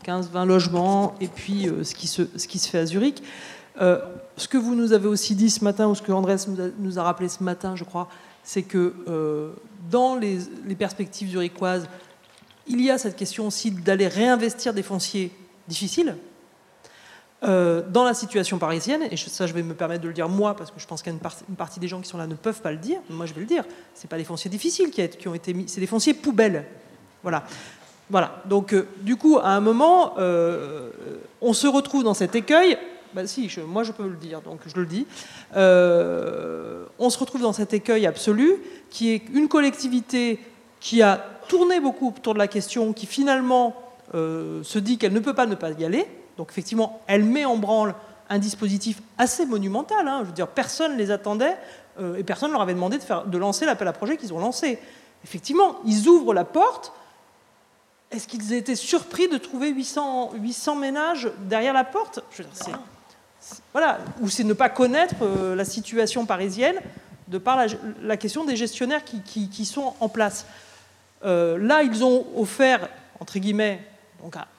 [0.06, 3.22] 15-20 euh, logements et puis euh, ce, qui se, ce qui se fait à Zurich.
[3.78, 6.36] ce que vous nous avez aussi dit ce matin, ou ce que Andrés
[6.78, 8.08] nous a, rappelé ce matin, je crois,
[8.44, 9.52] c'est que
[9.90, 10.38] dans les,
[10.78, 11.86] perspectives zurichoises,
[12.70, 15.32] il y a cette question aussi d'aller réinvestir des fonciers
[15.66, 16.16] difficiles,
[17.42, 20.54] euh, dans la situation parisienne, et ça je vais me permettre de le dire moi,
[20.54, 22.78] parce que je pense qu'une partie, des gens qui sont là ne peuvent pas le
[22.78, 25.52] dire, moi je vais le dire, c'est pas des fonciers difficiles qui, qui ont été
[25.52, 26.64] mis, c'est des fonciers poubelles.
[27.22, 27.44] Voilà.
[28.08, 28.42] Voilà.
[28.46, 30.90] Donc euh, du coup, à un moment, euh,
[31.40, 32.78] on se retrouve dans cet écueil.
[33.14, 35.06] Bah, si, moi je peux le dire, donc je le dis.
[35.54, 38.56] on se retrouve dans cet écueil absolu,
[38.90, 40.38] qui est une collectivité
[40.78, 43.74] qui a tourné beaucoup autour de la question, qui finalement
[44.12, 46.06] se dit qu'elle ne peut pas ne pas y aller
[46.40, 47.94] donc effectivement, elle met en branle
[48.30, 50.08] un dispositif assez monumental.
[50.08, 50.20] Hein.
[50.22, 51.54] Je veux dire, personne ne les attendait
[52.00, 54.32] euh, et personne ne leur avait demandé de, faire, de lancer l'appel à projet qu'ils
[54.32, 54.78] ont lancé.
[55.22, 56.94] Effectivement, ils ouvrent la porte
[58.10, 62.20] est-ce qu'ils étaient surpris de trouver 800, 800 ménages derrière la porte?
[62.32, 62.80] Je veux dire,
[63.72, 66.80] Voilà, ou c'est ne pas connaître euh, la situation parisienne
[67.28, 67.58] de par
[68.02, 70.46] la, question des gestionnaires qui sont en place.
[71.24, 73.80] Euh, là, ils ont offert, entre guillemets,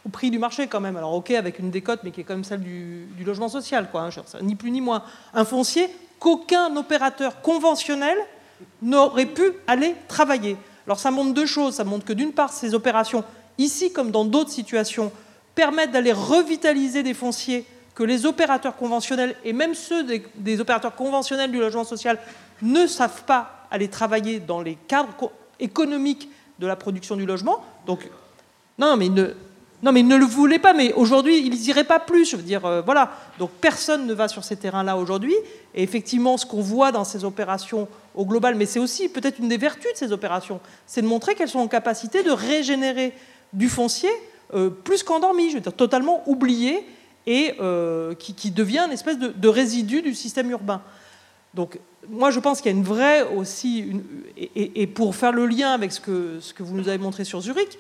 [0.06, 2.34] au prix du marché quand même, alors ok, avec une décote, mais qui est quand
[2.34, 5.04] même celle du, logement social, quoi, hein, ni plus ni moins,
[5.34, 5.88] un foncier
[6.20, 8.18] qu'aucun opérateur conventionnel
[8.82, 10.58] n'aurait pu aller travailler.
[10.88, 13.24] Alors ça montre deux choses, ça montre que d'une part, ces opérations,
[13.58, 15.12] ici comme dans d'autres situations,
[15.56, 20.04] permettent d'aller revitaliser des fonciers que les opérateurs conventionnels, et même ceux
[20.36, 22.18] des, opérateurs conventionnels du logement social,
[22.62, 26.30] ne savent pas aller travailler dans les cadres co- économiques
[26.62, 27.62] de la production du logement.
[27.86, 28.08] Donc,
[28.78, 32.30] non, mais non, mais ils ne le voulaient pas, mais aujourd'hui, ils n'iraient pas plus.
[32.30, 33.12] Je veux dire, euh, voilà.
[33.40, 35.34] Donc, personne ne va sur ces terrains-là aujourd'hui.
[35.74, 39.50] Et effectivement, ce qu'on voit dans ces opérations au global, mais c'est aussi peut-être une
[39.50, 43.14] des vertus de ces opérations, c'est de montrer qu'elles sont en capacité de régénérer
[43.54, 44.12] du foncier
[44.54, 46.86] euh, plus qu'endormi, je veux dire, totalement oublié
[47.26, 50.82] et euh, qui, qui devient une espèce de résidu du système urbain.
[51.54, 51.80] Donc,
[52.10, 54.02] moi, je pense qu'il y a une vraie aussi,
[54.38, 57.78] et, pour faire le lien avec ce que, vous nous avez montré sur Zurich,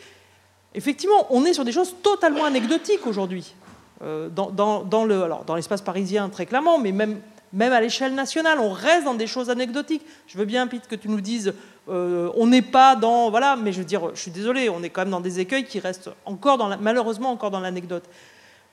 [0.75, 3.55] effectivement, on est sur des choses totalement anecdotiques aujourd'hui.
[4.03, 7.19] Euh, dans, le, l'espace parisien, très clairement, mais même,
[7.53, 10.03] même à l'échelle nationale, on reste dans des choses anecdotiques.
[10.27, 11.53] Je veux bien, Pete, que tu nous dises,
[11.89, 14.89] euh, on n'est pas dans, voilà, mais je veux dire, je suis désolé, on est
[14.89, 18.03] quand même dans des écueils qui restent encore, malheureusement, encore dans l'anecdote.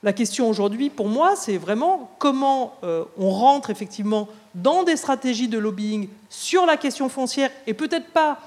[0.05, 5.49] La question aujourd'hui, pour moi, c'est vraiment comment euh, on rentre effectivement dans des stratégies
[5.49, 8.39] de lobbying sur la question foncière et peut-être pas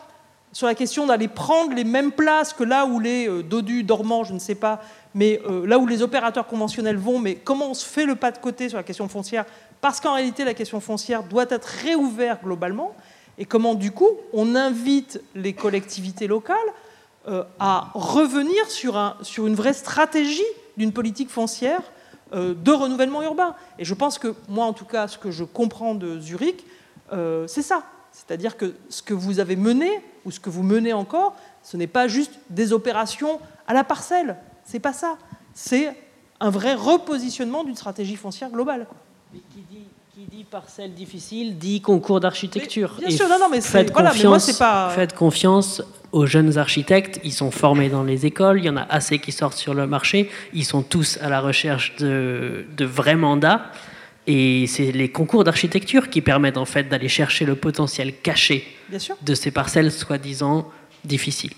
[0.53, 4.23] sur la question d'aller prendre les mêmes places que là où les euh, dodus, dormants,
[4.23, 4.81] je ne sais pas,
[5.13, 8.31] mais euh, là où les opérateurs conventionnels vont, mais comment on se fait le pas
[8.31, 9.45] de côté sur la question foncière?
[9.81, 12.93] Parce qu'en réalité, la question foncière doit être réouverte globalement,
[13.37, 16.57] et comment du coup on invite les collectivités locales
[17.59, 20.41] à revenir sur, un- sur une vraie stratégie
[20.77, 21.81] d'une politique foncière
[22.33, 23.55] euh, de renouvellement urbain.
[23.77, 26.65] Et je pense que moi, en tout cas, ce que je comprends de Zurich,
[27.11, 27.83] euh, c'est ça.
[28.11, 29.89] C'est-à-dire que ce que vous avez mené,
[30.25, 34.37] ou ce que vous menez encore, ce n'est pas juste des opérations à la parcelle.
[34.63, 35.17] C'est pas ça.
[35.53, 35.95] C'est
[36.39, 38.87] un vrai repositionnement d'une stratégie foncière globale.
[38.87, 38.97] quoi.
[39.53, 39.85] Qui dit
[40.49, 42.95] parcelle difficile dit concours d'architecture.
[42.99, 46.25] bien sûr, non, non, mais faites voilà, mais moi, confiance, c'est pas- faites confiance aux
[46.25, 47.19] jeunes architectes.
[47.23, 48.59] Ils sont formés dans les écoles.
[48.59, 50.29] Il y en a assez qui sortent sur le marché.
[50.53, 53.71] Ils sont tous à la recherche de, de vrais mandats.
[54.27, 58.99] Et c'est les concours d'architecture qui permettent en fait d'aller chercher le potentiel caché Bien
[58.99, 59.15] sûr.
[59.21, 60.69] de ces parcelles soi-disant
[61.05, 61.53] difficiles.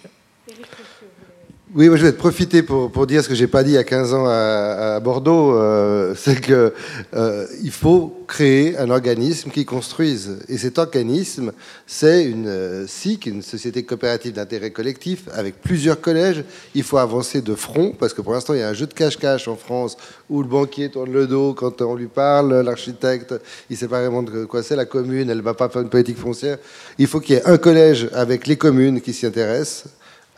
[1.76, 3.78] Oui, moi je vais te profiter pour, dire ce que j'ai pas dit il y
[3.80, 6.71] a 15 ans à, Bordeaux, euh, c'est que
[7.15, 10.38] euh, il faut créer un organisme qui construise.
[10.49, 11.51] Et cet organisme,
[11.88, 16.43] c'est une euh, SIC, une société coopérative d'intérêt collectif, avec plusieurs collèges.
[16.76, 18.93] Il faut avancer de front, parce que pour l'instant, il y a un jeu de
[18.93, 19.97] cache-cache en France,
[20.30, 23.34] où le banquier tourne le dos quand on lui parle, l'architecte,
[23.71, 25.89] il sait pas vraiment de quoi c'est, la commune, elle ne va pas faire une
[25.89, 26.59] politique foncière.
[26.99, 29.86] Il faut qu'il y ait un collège avec les communes qui s'y intéressent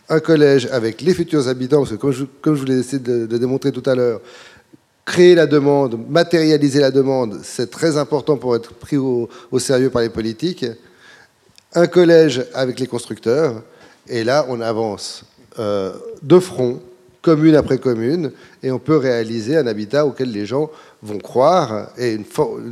[0.09, 3.71] un collège avec les futurs habitants, parce que comme je, vous l'ai essayé de, démontrer
[3.71, 4.21] tout à l'heure,
[5.03, 10.01] créer la demande, matérialiser la demande, c'est très important pour être pris au, sérieux par
[10.01, 10.65] les politiques.
[11.73, 13.61] Un collège avec les constructeurs,
[14.07, 15.25] et là on avance
[15.59, 16.81] euh, de front,
[17.21, 18.31] commune après commune,
[18.61, 20.69] et on peut réaliser un habitat auquel les gens
[21.01, 22.25] vont croire, et une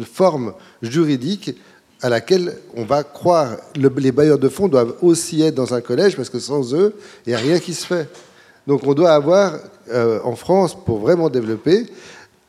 [0.06, 1.56] forme juridique
[2.04, 3.58] à laquelle on va croire.
[3.76, 6.94] Le- les bailleurs de fonds doivent aussi être dans un collège parce que sans eux,
[7.26, 8.08] il n'y a rien qui se fait.
[8.68, 9.54] Donc on doit avoir
[9.92, 11.88] euh, en France, pour vraiment développer,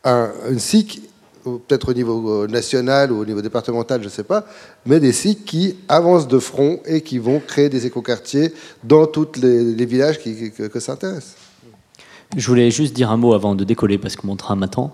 [0.04, 1.02] un, une SIC,
[1.44, 4.44] peut-être au niveau national ou au niveau départemental, je ne sais pas,
[4.86, 8.52] mais des SIC qui avancent de front et qui vont créer des écoquartiers
[8.82, 11.34] dans tous les, villages qui, que, que ça intéresse.
[12.36, 14.92] Je voulais juste dire un mot avant de décoller parce que mon train m'attend.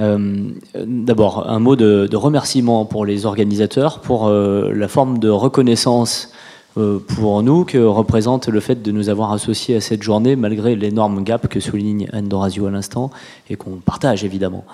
[0.00, 6.32] Euh, D'abord, un mot de, remerciement pour les organisateurs, pour euh, la forme de reconnaissance
[6.78, 10.76] euh, pour nous que représente le fait de nous avoir associés à cette journée, malgré
[10.76, 13.10] l'énorme gap que souligne Anne Dorazio à l'instant,
[13.48, 14.64] et qu'on partage évidemment.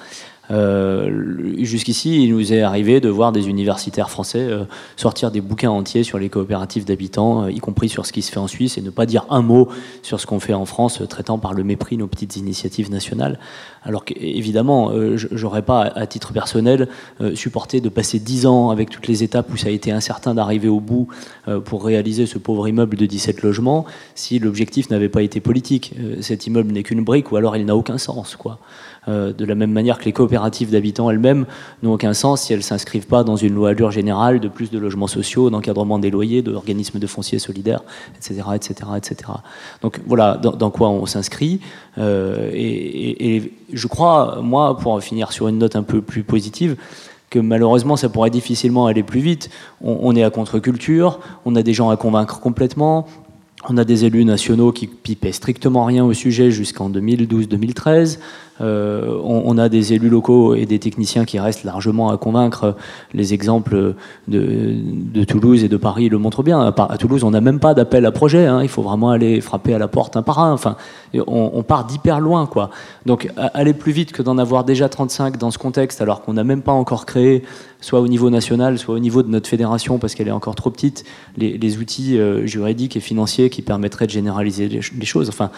[0.50, 4.64] Euh, Jusqu'ici, il nous est arrivé de voir des universitaires français euh,
[4.96, 8.30] sortir des bouquins entiers sur les coopératives d'habitants, euh, y compris sur ce qui se
[8.30, 9.68] fait en Suisse, et ne pas dire un mot
[10.02, 13.38] sur ce qu'on fait en France, euh, traitant par le mépris nos petites initiatives nationales.
[13.86, 16.88] Alors qu'évidemment, euh, je j'aurais pas, à titre personnel,
[17.20, 20.34] euh, supporté de passer dix ans avec toutes les étapes où ça a été incertain
[20.34, 21.06] d'arriver au bout
[21.46, 25.94] euh, pour réaliser ce pauvre immeuble de 17 logements, si l'objectif n'avait pas été politique.
[26.20, 28.58] Cet immeuble n'est qu'une brique, ou alors il n'a aucun sens, quoi.
[29.06, 31.46] de la même manière que les coopératives d'habitants elles-mêmes
[31.82, 34.70] n'ont aucun sens si elles ne s'inscrivent pas dans une loi allure générale de plus
[34.70, 37.82] de logements sociaux, d'encadrement des loyers, d'organismes de foncier solidaire,
[38.16, 39.32] etc., etc., etc.
[39.82, 41.60] Donc voilà dans, quoi on s'inscrit.
[41.98, 46.76] Et, je crois, moi, pour finir sur une note un peu plus positive,
[47.30, 49.50] que malheureusement ça pourrait difficilement aller plus vite.
[49.82, 53.06] On, on est à contre-culture, on a des gens à convaincre complètement,
[53.68, 58.18] on a des élus nationaux qui pipaient strictement rien au sujet jusqu'en 2012-2013.
[58.60, 62.76] Euh, on, a des élus locaux et des techniciens qui restent largement à convaincre.
[63.12, 63.94] Les exemples
[64.28, 66.60] de, Toulouse et de Paris le montrent bien.
[66.60, 68.46] À, Toulouse, on n'a même pas d'appel à projet.
[68.46, 68.62] Hein.
[68.62, 70.52] Il faut vraiment aller frapper à la porte un par un.
[70.52, 70.76] Enfin,
[71.26, 72.70] on, part d'hyper loin, quoi.
[73.04, 76.44] Donc, aller plus vite que d'en avoir déjà 35 dans ce contexte, alors qu'on n'a
[76.44, 77.42] même pas encore créé,
[77.80, 80.70] soit au niveau national, soit au niveau de notre fédération, parce qu'elle est encore trop
[80.70, 81.04] petite,
[81.36, 85.28] les, outils euh, juridiques et financiers qui permettraient de généraliser les, les choses.
[85.28, 85.50] Enfin,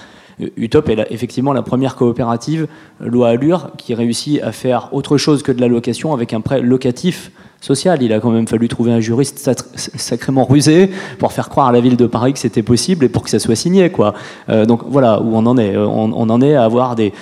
[0.57, 2.69] Utop est effectivement la première coopérative,
[3.01, 6.61] loi Allure, qui réussit à faire autre chose que de la location avec un prêt
[6.61, 8.03] locatif social.
[8.03, 11.81] Il a quand même fallu trouver un juriste sacrément rusé pour faire croire à la
[11.81, 13.91] ville de Paris que c'était possible et pour que ça soit signé.
[13.91, 14.15] Quoi.
[14.49, 15.77] Euh, donc voilà où on en est.
[15.77, 17.13] On, en est à avoir des,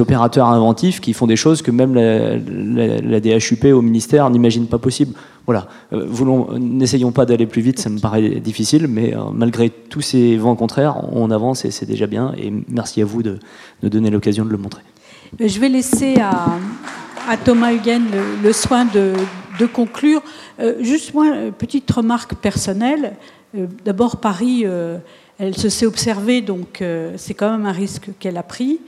[0.00, 5.14] opérateurs inventifs qui font des choses que même la, DHUP au ministère n'imagine pas possible.
[5.46, 5.66] Voilà.
[5.92, 6.06] Euh,
[6.58, 10.54] n'essayons pas d'aller plus vite, ça me paraît difficile, mais euh, malgré tous ces vents
[10.54, 12.32] contraires, on avance et c'est déjà bien.
[12.38, 13.38] Et merci à vous de
[13.82, 14.82] nous donner l'occasion de le montrer.
[15.38, 18.02] Je vais laisser à, Thomas Huguen
[18.42, 19.12] le soin de,
[19.60, 20.22] de conclure,
[20.58, 23.16] euh, juste moi, petite remarque personnelle.
[23.54, 24.96] Euh, d'abord, Paris, euh,
[25.38, 26.82] elle se s'est observée, donc
[27.16, 28.78] c'est quand même un risque qu'elle a pris.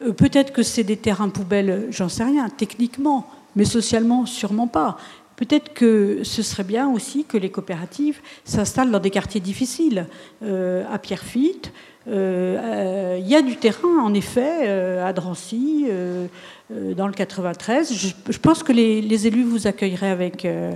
[0.00, 4.98] Peut-être que c'est des terrains poubelles, j'en sais rien, techniquement, mais socialement, sûrement pas.
[5.36, 10.06] Peut-être que ce serait bien aussi que les coopératives s'installent dans des quartiers difficiles.
[10.42, 11.72] à Pierrefitte,
[12.08, 14.66] il y a du terrain, en effet,
[15.00, 16.26] à Drancy, euh,
[16.70, 17.94] dans le 93.
[17.94, 20.74] Je, pense que les, élus vous accueilleraient avec, euh,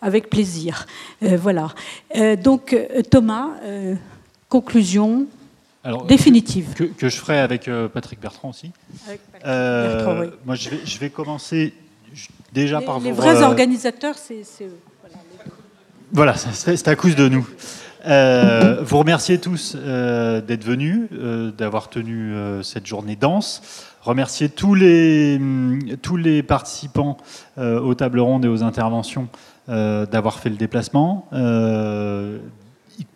[0.00, 0.86] avec plaisir.
[1.22, 1.68] Euh, voilà.
[2.42, 2.76] donc,
[3.10, 3.50] Thomas,
[4.48, 5.26] conclusion
[6.08, 6.74] définitive.
[6.74, 8.72] Que, je ferai avec Patrick Bertrand aussi.
[9.06, 10.26] Avec Patrick Bertrand, oui.
[10.46, 11.74] Moi, je vais, je vais commencer
[12.52, 14.78] déjà par les vrais organisateurs, c'est eux.
[16.12, 17.46] Voilà, c'est à cause de nous.
[18.84, 21.08] vous remerciez tous d'être venus,
[21.58, 22.32] d'avoir tenu
[22.62, 23.60] cette journée dense
[24.04, 25.40] remercier tous les,
[26.02, 27.16] tous les participants
[27.58, 29.28] euh, aux tables rondes et aux interventions
[29.68, 32.38] euh, d'avoir fait le déplacement, euh,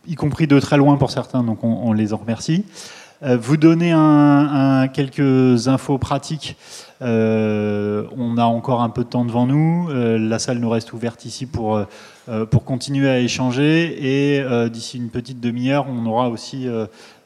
[0.07, 2.65] y, compris de très loin pour certains, donc on, les en remercie.
[3.23, 6.57] vous donner un, quelques infos pratiques.
[7.01, 9.89] On a encore un peu de temps devant nous.
[9.91, 11.81] la salle nous reste ouverte ici pour,
[12.51, 13.97] pour continuer à échanger.
[14.01, 16.69] Et d'ici une petite demi-heure, on aura aussi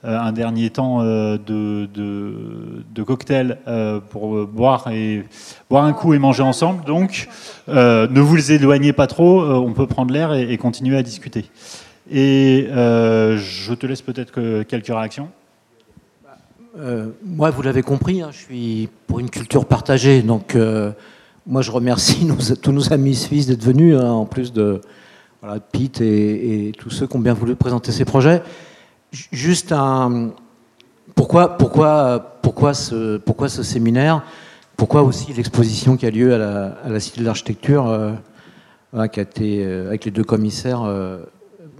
[0.05, 4.89] euh, un dernier temps euh, de, cocktail euh, pour boire,
[5.71, 6.85] boire un coup et manger ensemble.
[6.85, 7.29] Donc,
[7.69, 11.45] ne vous éloignez pas trop, on peut prendre l'air et, continuer à discuter.
[12.11, 15.29] Et je te laisse peut-être quelques réactions.
[17.25, 20.23] Moi, vous l'avez compris, hein, je suis pour une culture partagée.
[20.23, 20.57] Donc,
[21.47, 22.29] moi, je remercie
[22.63, 24.81] tous nos amis suisses d'être venus, hein, en plus de
[25.73, 28.43] Pete et, tous ceux qui ont bien voulu présenter ces projets.
[29.11, 30.31] Juste un.
[31.15, 31.59] Pourquoi,
[32.75, 34.23] ce, séminaire?
[34.77, 39.65] Pourquoi aussi l'exposition qui a lieu à la, Cité de l'Architecture, euh, qui a été
[39.65, 41.25] euh, avec les deux commissaires, euh,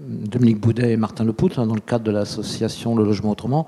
[0.01, 3.67] Dominique Boudet et Martin Lepout, hein, dans le cadre de l'association Le Logement Autrement,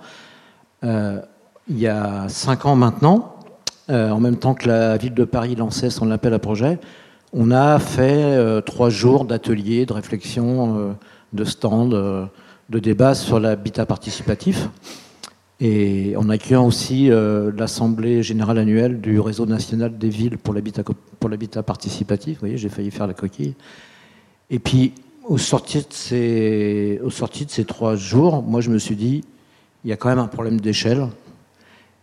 [0.85, 3.37] il y a cinq ans maintenant,
[3.89, 6.79] en même temps que la ville de Paris lançait son appel à projet,
[7.33, 10.97] on a fait trois jours d'ateliers, de réflexion,
[11.33, 12.29] de stands
[12.71, 14.69] de débat sur l'habitat participatif.
[15.61, 21.63] Et en accueillant aussi euh, l'Assemblée générale annuelle du réseau national des villes pour l'habitat
[21.63, 22.35] participatif.
[22.35, 23.55] Vous voyez, j'ai failli faire la coquille.
[24.51, 29.25] Et puis, au sortir de ces trois jours, moi, je me suis dit,
[29.85, 31.07] il y a quand même un problème d'échelle.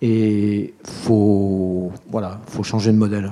[0.01, 3.31] Et faut, voilà, faut changer de modèle.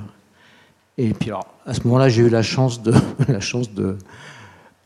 [0.98, 2.92] Et puis, alors, à ce moment-là, j'ai eu la chance de,
[3.28, 3.96] la chance de,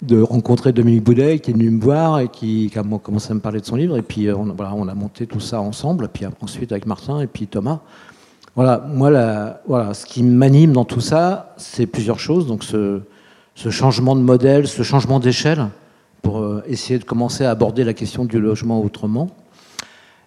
[0.02, 3.40] de rencontrer Dominique Boudet qui est venu me voir et qui, a commencé à me
[3.40, 3.96] parler de son livre.
[3.96, 7.20] Et puis euh, on, voilà, on a monté tout ça ensemble, puis ensuite avec Martin
[7.20, 7.80] et puis Thomas.
[8.56, 12.46] Voilà, moi, la, voilà, ce qui m'anime dans tout ça, c'est plusieurs choses.
[12.46, 13.00] Donc ce,
[13.54, 15.68] ce, changement de modèle, ce changement d'échelle,
[16.22, 19.30] pour euh, essayer de commencer à aborder la question du logement autrement.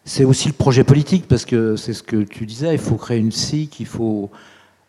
[0.07, 3.17] C'est aussi le projet politique, parce que c'est ce que tu disais, il faut créer
[3.17, 4.31] une SIC, il faut...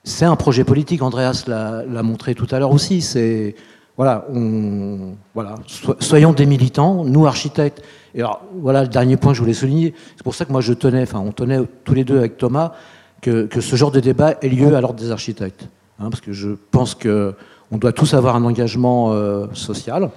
[0.05, 3.03] C'est un projet politique, Andreas l'a montré tout à l'heure aussi.
[3.03, 3.57] C'est
[3.97, 5.57] voilà, on, voilà,
[5.99, 7.83] soyons des militants, nous architectes.
[8.15, 9.93] Et alors, voilà le dernier point que je voulais souligner.
[10.17, 12.75] C'est pour ça que moi je tenais, enfin, on tenait tous les deux avec Thomas,
[13.21, 15.69] que, ce genre de débat ait lieu à l'ordre des architectes.
[15.99, 17.35] Hein, parce que je pense qu'on
[17.73, 20.11] doit tous avoir un engagement euh, social.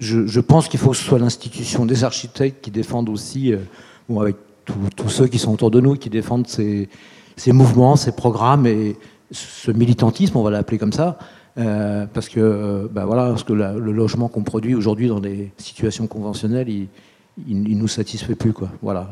[0.00, 3.58] Je, pense qu'il faut que ce soit l'institution des architectes qui défendent aussi, euh,
[4.20, 4.36] avec
[4.96, 6.88] tous ceux qui sont autour de nous, qui défendent ces,
[7.48, 8.96] mouvements, ces programmes et
[9.30, 11.18] ce militantisme, on va l'appeler comme ça.
[11.58, 16.06] Euh, parce que, bah voilà, parce que le logement qu'on produit aujourd'hui dans des situations
[16.06, 16.88] conventionnelles, il,
[17.62, 18.52] ne nous satisfait plus.
[18.52, 18.68] Quoi.
[18.82, 19.10] Voilà.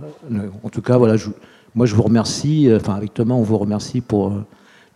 [0.63, 1.17] En tout cas, voilà,
[1.77, 4.47] moi, je vous remercie, euh, enfin, avec Thomas, on vous remercie pour euh,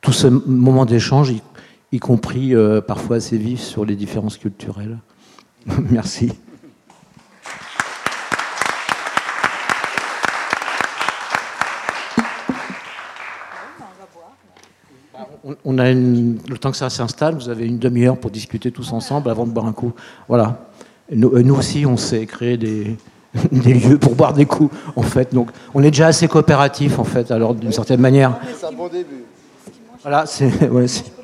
[0.01, 1.35] tout ce moment d'échange,
[1.93, 4.97] y, compris euh, parfois assez vif sur les différences culturelles.
[5.91, 6.33] Merci.
[15.65, 19.31] On a le temps que ça s'installe, vous avez une demi-heure pour discuter tous ensemble
[19.31, 19.93] avant de boire un coup.
[20.29, 20.71] Voilà.
[21.13, 22.97] nous aussi, on s'est créé des,
[23.53, 25.33] des lieux pour boire des coups, en fait.
[25.35, 28.39] Donc, on est déjà assez coopératif, en fait, alors d'une certaine manière.
[28.59, 29.25] C'est un bon début.
[30.03, 30.51] Voilà, c'est.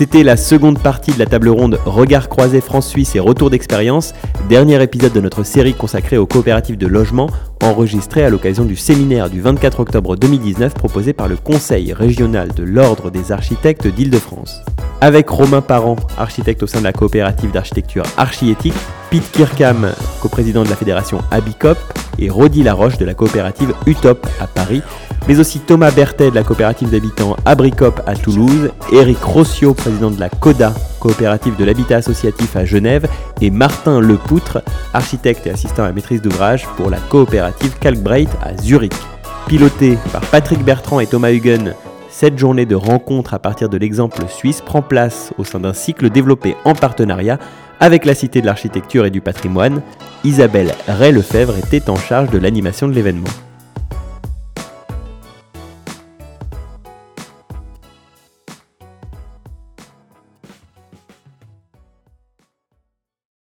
[0.00, 4.14] C'était la seconde partie de la table ronde Regard croisé France-Suisse et retour d'expérience,
[4.48, 7.28] dernier épisode de notre série consacrée aux coopératives de logement,
[7.62, 12.62] enregistré à l'occasion du séminaire du 24 octobre 2019 proposé par le Conseil régional de
[12.62, 14.62] l'Ordre des architectes d'Île-de-France.
[15.02, 18.72] Avec Romain Parent, architecte au sein de la coopérative d'architecture Archiéthique,
[19.10, 19.92] Pete Kirkham,
[20.22, 21.76] coprésident de la fédération Abicop,
[22.18, 24.80] et Rodi Laroche de la coopérative Utop à Paris,
[25.28, 30.18] mais aussi Thomas Berthet de la coopérative d'habitants Abricop à Toulouse, Eric Rossio, président de
[30.18, 33.08] la CODA, coopérative de l'habitat associatif à Genève,
[33.40, 34.62] et Martin Lepoutre,
[34.92, 38.94] architecte et assistant à maîtrise d'ouvrage pour la coopérative Kalkbreit à Zurich.
[39.46, 41.74] Piloté par Patrick Bertrand et Thomas Huguen,
[42.10, 46.10] cette journée de rencontre à partir de l'exemple suisse prend place au sein d'un cycle
[46.10, 47.38] développé en partenariat
[47.78, 49.80] avec la Cité de l'Architecture et du Patrimoine.
[50.22, 53.28] Isabelle Ray-Lefebvre était en charge de l'animation de l'événement.